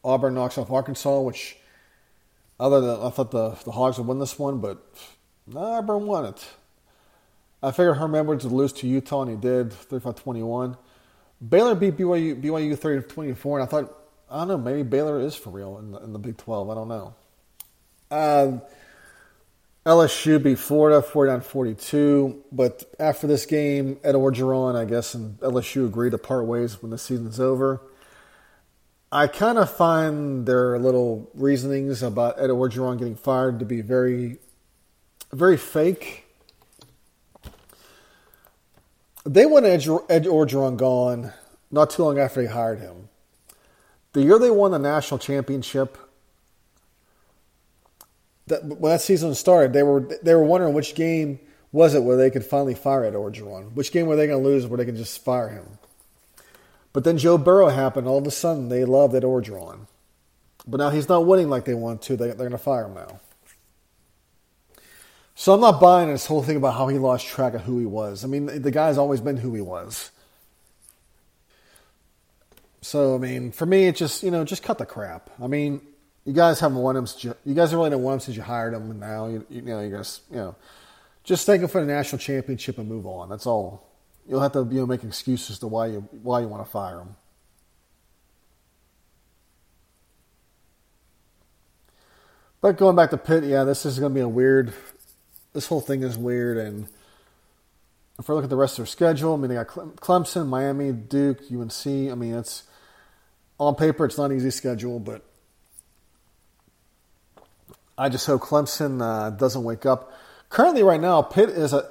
Auburn 0.04 0.34
knocks 0.34 0.58
off 0.58 0.72
Arkansas, 0.72 1.20
which 1.20 1.58
other 2.60 2.82
than 2.82 3.02
I 3.02 3.10
thought 3.10 3.32
the 3.32 3.50
the 3.66 3.72
Hogs 3.72 3.98
would 3.98 4.08
win 4.08 4.20
this 4.20 4.40
one, 4.40 4.60
but 4.60 4.84
Auburn 5.54 6.08
won 6.08 6.26
it. 6.26 6.48
I 7.64 7.72
figured 7.72 7.98
Herm 7.98 8.16
Edwards 8.16 8.44
would 8.44 8.54
lose 8.54 8.74
to 8.74 8.88
Utah, 8.88 9.22
and 9.22 9.32
he 9.32 9.38
did, 9.38 9.70
35-21. 9.70 10.78
Baylor 11.48 11.76
beat 11.76 11.98
BYU, 11.98 12.42
BYU 12.42 12.78
30-24, 12.78 13.54
and 13.56 13.64
I 13.64 13.66
thought, 13.66 13.98
I 14.30 14.40
don't 14.40 14.48
know, 14.48 14.58
maybe 14.58 14.84
Baylor 14.84 15.20
is 15.20 15.36
for 15.36 15.50
real 15.52 15.78
in 15.78 15.92
the, 15.92 16.00
in 16.00 16.14
the 16.14 16.20
Big 16.20 16.38
12. 16.38 16.70
I 16.70 16.74
don't 16.74 16.88
know. 16.88 17.16
Uh, 18.10 18.60
LSU 19.86 20.42
beat 20.42 20.60
Florida 20.60 21.06
49-42, 21.06 22.38
but 22.52 22.84
after 23.00 23.26
this 23.26 23.46
game, 23.46 24.00
Ed 24.04 24.14
Orgeron, 24.14 24.76
I 24.76 24.86
guess, 24.86 25.16
and 25.16 25.40
LSU 25.40 25.86
agreed 25.86 26.12
to 26.12 26.20
part 26.20 26.46
ways 26.46 26.82
when 26.82 26.92
the 26.92 27.00
season's 27.00 27.40
over. 27.40 27.82
I 29.12 29.28
kind 29.28 29.58
of 29.58 29.70
find 29.70 30.46
their 30.46 30.78
little 30.78 31.30
reasonings 31.34 32.04
about 32.04 32.40
Ed 32.40 32.50
Orgeron 32.50 32.98
getting 33.00 33.16
fired 33.16 33.60
to 33.60 33.66
be 33.66 33.82
very, 33.82 34.38
very 35.34 35.58
fake. 35.58 36.21
They 39.26 39.46
want 39.46 39.66
Ed, 39.66 39.82
Orgeron 39.82 40.78
gone 40.78 41.32
not 41.70 41.92
too 41.92 42.04
long 42.04 42.18
after 42.18 42.42
they 42.42 42.48
hired 42.48 42.80
him. 42.80 43.10
The 44.14 44.24
year 44.24 44.40
they 44.40 44.52
won 44.52 44.72
the 44.72 44.80
national 44.80 45.20
championship, 45.20 45.98
that 48.48 48.66
when 48.66 48.92
that 48.92 49.02
season 49.02 49.34
started, 49.36 49.74
they 49.74 49.84
were 49.84 50.02
they 50.22 50.36
were 50.36 50.44
wondering 50.44 50.74
which 50.74 50.96
game 50.96 51.40
was 51.72 51.94
it 51.94 52.04
where 52.04 52.18
they 52.18 52.30
could 52.30 52.46
finally 52.46 52.74
fire 52.74 53.06
Ed 53.06 53.14
Orgeron. 53.14 53.74
Which 53.74 53.92
game 53.92 54.08
were 54.08 54.16
they 54.16 54.28
going 54.28 54.44
to 54.44 54.50
lose 54.50 54.68
where 54.68 54.78
they 54.78 54.86
could 54.86 54.98
just 54.98 55.24
fire 55.24 55.50
him? 55.50 55.78
But 56.92 57.06
then 57.06 57.18
Joe 57.18 57.38
Burrow 57.38 57.70
happened. 57.70 58.08
All 58.08 58.18
of 58.18 58.28
a 58.28 58.32
sudden, 58.32 58.68
they 58.68 58.84
loved 58.84 59.16
Ed 59.16 59.24
Orgeron. 59.24 59.88
But 60.68 60.78
now 60.78 60.90
he's 60.90 61.08
not 61.08 61.26
winning 61.26 61.50
like 61.50 61.64
they 61.64 61.74
want 61.74 62.02
to. 62.04 62.18
They, 62.18 62.28
they're 62.28 62.36
going 62.36 62.52
to 62.52 62.58
fire 62.58 62.86
him 62.86 62.96
now. 62.96 63.20
So 65.36 65.54
I'm 65.54 65.62
not 65.62 65.80
buying 65.80 66.10
this 66.10 66.26
whole 66.26 66.44
thing 66.44 66.58
about 66.58 66.76
how 66.76 66.88
he 66.88 66.98
lost 66.98 67.26
track 67.28 67.54
of 67.54 67.62
who 67.62 67.80
he 67.80 67.86
was. 67.86 68.24
I 68.24 68.28
mean, 68.28 68.62
the 68.62 68.72
guy's 68.72 68.98
always 68.98 69.22
been 69.22 69.38
who 69.38 69.54
he 69.56 69.62
was. 69.62 70.12
So 72.82 73.16
I 73.16 73.18
mean, 73.20 73.52
for 73.52 73.66
me, 73.66 73.88
it 73.88 73.96
just 73.96 74.24
you 74.24 74.32
know 74.32 74.44
just 74.44 74.64
cut 74.64 74.78
the 74.78 74.86
crap. 74.86 75.30
I 75.42 75.48
mean, 75.48 75.82
you 76.26 76.34
guys 76.34 76.60
haven't 76.60 76.78
won 76.78 76.98
him. 76.98 77.08
You 77.46 77.54
guys 77.54 77.72
have 77.72 77.78
really 77.78 77.92
didn't 77.92 78.04
won 78.04 78.16
him 78.16 78.20
since 78.20 78.36
you 78.36 78.44
hired 78.44 78.74
him, 78.74 78.92
and 78.92 79.00
now 79.00 79.28
you, 79.28 79.46
you 79.50 79.62
know 79.62 79.82
you 79.82 79.96
guys 79.96 80.22
you 80.30 80.38
know 80.38 80.56
just 81.24 81.46
thank 81.46 81.62
him 81.62 81.68
for 81.68 81.80
the 81.80 81.88
national 81.88 82.20
championship 82.20 82.78
and 82.78 82.90
move 82.90 83.06
on. 83.06 83.30
That's 83.30 83.46
all. 83.46 83.88
You'll 84.28 84.42
have 84.42 84.54
to 84.54 84.68
you 84.72 84.80
know 84.80 84.86
make 84.88 85.04
excuses 85.04 85.60
to 85.60 85.68
why 85.68 85.88
you 85.88 86.08
why 86.24 86.42
you 86.42 86.48
want 86.48 86.66
to 86.66 86.72
fire 86.72 87.02
him. 87.02 87.16
But 92.62 92.78
going 92.78 92.96
back 92.96 93.10
to 93.10 93.18
Pitt, 93.18 93.44
yeah, 93.44 93.64
this 93.64 93.86
is 93.88 93.98
going 93.98 94.12
to 94.12 94.16
be 94.16 94.22
a 94.22 94.28
weird. 94.28 94.74
This 95.54 95.68
whole 95.68 95.82
thing 95.82 96.04
is 96.04 96.18
weird, 96.18 96.58
and 96.58 96.88
if 98.18 98.30
we 98.30 98.36
look 98.36 98.44
at 98.44 98.50
the 98.50 98.56
rest 98.56 98.74
of 98.74 98.86
their 98.86 98.86
schedule, 98.86 99.34
I 99.34 99.38
mean, 99.38 99.50
they 99.50 99.56
got 99.56 99.68
Clemson, 99.68 100.48
Miami, 100.48 100.92
Duke, 100.92 101.40
UNC. 101.52 101.86
I 101.86 102.16
mean, 102.16 102.36
it's 102.36 102.64
on 103.60 103.76
paper, 103.76 104.06
it's 104.06 104.18
not 104.18 104.32
an 104.32 104.38
easy 104.38 104.52
schedule, 104.52 105.00
but 105.00 105.24
I 107.98 108.10
just 108.10 108.26
hope 108.26 108.42
Clemson 108.42 109.02
uh, 109.02 109.32
doesn't 109.32 109.64
wake 109.64 109.86
up. 109.86 110.14
Currently, 110.50 110.84
right 110.84 111.00
now, 111.00 111.22
Pitt 111.22 111.50
is 111.50 111.74
a 111.74 111.90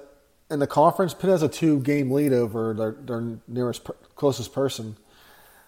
in 0.51 0.59
the 0.59 0.67
conference. 0.67 1.15
Pitt 1.15 1.31
has 1.31 1.43
a 1.43 1.49
two 1.49 1.81
game 1.81 2.11
lead 2.11 2.33
over 2.33 2.75
their, 2.75 2.93
their 2.93 3.39
nearest 3.47 3.89
closest 4.17 4.53
person. 4.53 4.97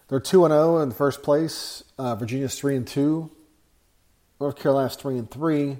They're 0.08 0.20
two 0.20 0.44
and 0.44 0.52
zero 0.52 0.80
in 0.80 0.90
first 0.90 1.22
place. 1.22 1.84
Uh, 1.96 2.16
Virginia's 2.16 2.58
three 2.58 2.76
and 2.76 2.86
two. 2.86 3.30
North 4.40 4.56
Carolina's 4.56 4.96
three 4.96 5.16
and 5.18 5.30
three. 5.30 5.78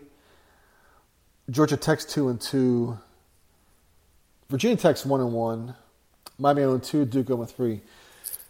Georgia 1.52 1.76
Tech's 1.76 2.06
two 2.06 2.30
and 2.30 2.40
two. 2.40 2.98
Virginia 4.48 4.76
Tech's 4.76 5.04
one 5.04 5.20
and 5.20 5.32
one. 5.32 5.74
Miami 6.38 6.62
0 6.62 6.74
and 6.74 6.82
two. 6.82 7.04
Duke 7.04 7.26
0-3 7.26 7.80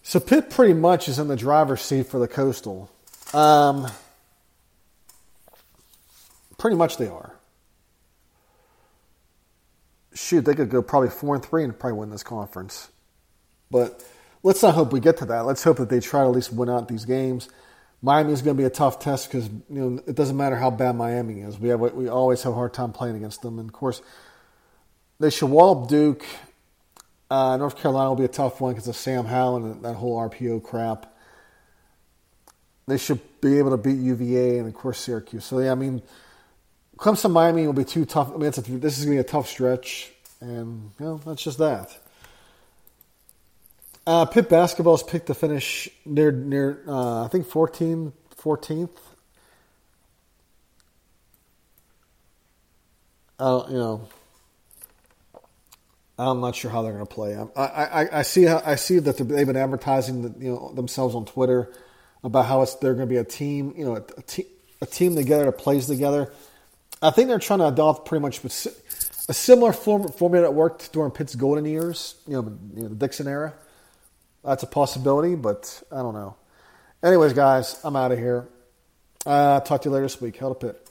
So 0.03 0.21
Pitt 0.21 0.51
pretty 0.51 0.73
much 0.73 1.09
is 1.09 1.19
in 1.19 1.27
the 1.29 1.37
driver's 1.37 1.83
seat 1.83 2.07
for 2.07 2.21
the 2.21 2.29
Coastal. 2.29 2.91
Um, 3.35 3.89
pretty 6.59 6.77
much 6.77 6.97
they 6.97 7.09
are. 7.09 7.35
Shoot, 10.15 10.45
they 10.45 10.55
could 10.55 10.71
go 10.71 10.81
probably 10.81 11.11
four 11.11 11.35
and 11.35 11.45
three 11.45 11.65
and 11.65 11.77
probably 11.77 11.99
win 11.99 12.11
this 12.11 12.23
conference. 12.23 12.91
But 13.71 14.05
let's 14.45 14.63
not 14.63 14.75
hope 14.75 14.93
we 14.93 15.01
get 15.01 15.17
to 15.17 15.25
that. 15.25 15.41
Let's 15.41 15.65
hope 15.65 15.79
that 15.79 15.89
they 15.89 15.99
try 15.99 16.21
to 16.21 16.27
at 16.27 16.33
least 16.33 16.53
win 16.53 16.71
out 16.71 16.87
these 16.87 17.05
games. 17.05 17.49
Miami 18.03 18.33
is 18.33 18.43
going 18.43 18.57
to 18.57 18.61
be 18.61 18.67
a 18.67 18.71
tough 18.71 18.99
test 18.99 19.31
because 19.31 19.49
you 19.49 19.63
know 19.69 20.03
it 20.07 20.17
doesn't 20.17 20.37
matter 20.37 20.57
how 20.57 20.71
bad 20.71 20.97
Miami 20.97 21.41
is. 21.41 21.59
We 21.59 21.69
have 21.69 21.81
we 21.81 22.09
always 22.09 22.43
have 22.43 22.53
a 22.53 22.57
hard 22.57 22.75
time 22.75 22.93
playing 22.93 23.17
against 23.17 23.43
them. 23.43 23.61
And 23.61 23.69
of 23.69 23.73
course, 23.73 24.03
they 25.21 25.31
should 25.31 25.51
wallop 25.51 25.89
Duke. 25.89 26.25
Uh, 27.31 27.57
North 27.57 27.77
Carolina 27.77 28.11
will 28.11 28.17
be 28.17 28.25
a 28.25 28.29
tough 28.29 28.61
one 28.61 28.73
because 28.73 28.89
of 28.89 28.97
Sam 28.97 29.25
Howell 29.25 29.57
and 29.57 29.85
that 29.85 29.95
whole 29.95 30.19
RPO 30.19 30.65
crap. 30.65 31.15
They 32.89 32.99
should 32.99 33.21
be 33.41 33.59
able 33.59 33.71
to 33.71 33.77
beat 33.77 33.99
UVA 33.99 34.59
and 34.59 34.67
of 34.67 34.75
course 34.75 34.99
Syracuse. 34.99 35.45
So 35.45 35.61
yeah, 35.61 35.71
I 35.71 35.77
mean, 35.77 36.03
Clemson 36.97 37.31
Miami 37.31 37.67
will 37.67 37.73
be 37.73 37.85
too 37.85 38.05
tough. 38.05 38.33
I 38.35 38.37
mean, 38.37 38.49
a, 38.49 38.51
this 38.51 38.99
is 38.99 39.05
going 39.05 39.17
to 39.17 39.23
be 39.23 39.27
a 39.27 39.31
tough 39.31 39.49
stretch, 39.49 40.11
and 40.41 40.91
you 40.99 41.07
know 41.07 41.21
that's 41.25 41.43
just 41.43 41.59
that. 41.59 41.97
Uh, 44.07 44.27
Pitt 44.27 44.49
basketball's 44.49 45.03
picked 45.03 45.27
to 45.29 45.35
finish 45.35 45.89
near 46.05 46.33
near 46.33 46.83
uh, 46.89 47.25
I 47.25 47.29
think 47.29 47.47
14, 47.47 48.13
14th. 48.37 48.91
Uh, 53.39 53.65
you 53.69 53.77
know, 53.77 54.09
I'm 56.19 56.41
not 56.41 56.55
sure 56.57 56.71
how 56.71 56.83
they're 56.83 56.93
going 56.93 57.07
to 57.07 57.13
play. 57.13 57.37
I, 57.57 57.63
I, 57.63 58.19
I 58.19 58.23
see 58.23 58.45
how, 58.45 58.63
I 58.65 58.75
see 58.75 58.99
that 58.99 59.19
they've 59.19 59.47
been 59.47 59.57
advertising 59.57 60.23
the, 60.23 60.45
you 60.45 60.53
know 60.53 60.73
themselves 60.75 61.15
on 61.15 61.25
Twitter 61.25 61.73
about 62.25 62.47
how 62.47 62.63
it's 62.63 62.75
they're 62.77 62.95
going 62.95 63.09
to 63.09 63.13
be 63.13 63.19
a 63.19 63.25
team, 63.25 63.73
you 63.77 63.85
know, 63.85 63.97
a, 63.97 64.03
a, 64.19 64.23
te- 64.23 64.47
a 64.81 64.87
team 64.87 65.15
together 65.15 65.45
that 65.47 65.59
plays 65.59 65.87
together. 65.87 66.33
I 67.01 67.11
think 67.11 67.29
they're 67.29 67.39
trying 67.39 67.61
to 67.61 67.69
adopt 67.69 68.07
pretty 68.07 68.23
much 68.23 68.45
a 68.45 69.35
similar 69.35 69.73
form, 69.73 70.09
formula 70.09 70.47
that 70.47 70.53
worked 70.53 70.93
during 70.93 71.11
Pitt's 71.11 71.35
golden 71.35 71.65
years, 71.65 72.17
you 72.27 72.35
know, 72.35 72.59
you 72.75 72.83
know, 72.83 72.89
the 72.89 72.95
Dixon 72.95 73.27
era. 73.27 73.55
That's 74.45 74.63
a 74.63 74.67
possibility, 74.67 75.35
but 75.35 75.83
I 75.91 75.97
don't 75.97 76.15
know. 76.15 76.37
Anyways, 77.03 77.33
guys, 77.33 77.81
I'm 77.85 77.97
out 77.97 78.13
of 78.13 78.19
here. 78.19 78.49
Uh, 79.25 79.61
talk 79.61 79.83
to 79.83 79.89
you 79.89 79.93
later 79.93 80.05
this 80.05 80.21
week. 80.21 80.37
Hell 80.37 80.55
to 80.55 80.67
Pitt. 80.67 80.89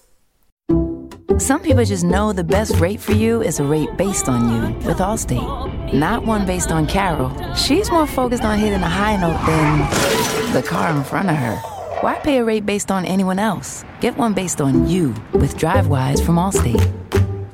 Some 1.41 1.61
people 1.61 1.83
just 1.83 2.03
know 2.03 2.33
the 2.33 2.43
best 2.43 2.79
rate 2.79 2.99
for 2.99 3.13
you 3.13 3.41
is 3.41 3.59
a 3.59 3.63
rate 3.63 3.89
based 3.97 4.29
on 4.29 4.47
you 4.47 4.77
with 4.87 4.99
Allstate, 4.99 5.93
not 5.93 6.23
one 6.25 6.45
based 6.45 6.71
on 6.71 6.85
Carol. 6.85 7.31
She's 7.55 7.89
more 7.89 8.05
focused 8.05 8.43
on 8.43 8.59
hitting 8.59 8.81
a 8.81 8.89
high 8.89 9.15
note 9.17 9.43
than 9.45 10.53
the 10.53 10.61
car 10.61 10.95
in 10.95 11.03
front 11.03 11.29
of 11.29 11.35
her. 11.35 11.55
Why 12.01 12.19
pay 12.19 12.37
a 12.37 12.43
rate 12.43 12.65
based 12.65 12.91
on 12.91 13.05
anyone 13.05 13.39
else? 13.39 13.83
Get 14.01 14.17
one 14.17 14.33
based 14.33 14.61
on 14.61 14.87
you 14.87 15.15
with 15.33 15.57
DriveWise 15.57 16.23
from 16.23 16.35
Allstate. 16.35 17.00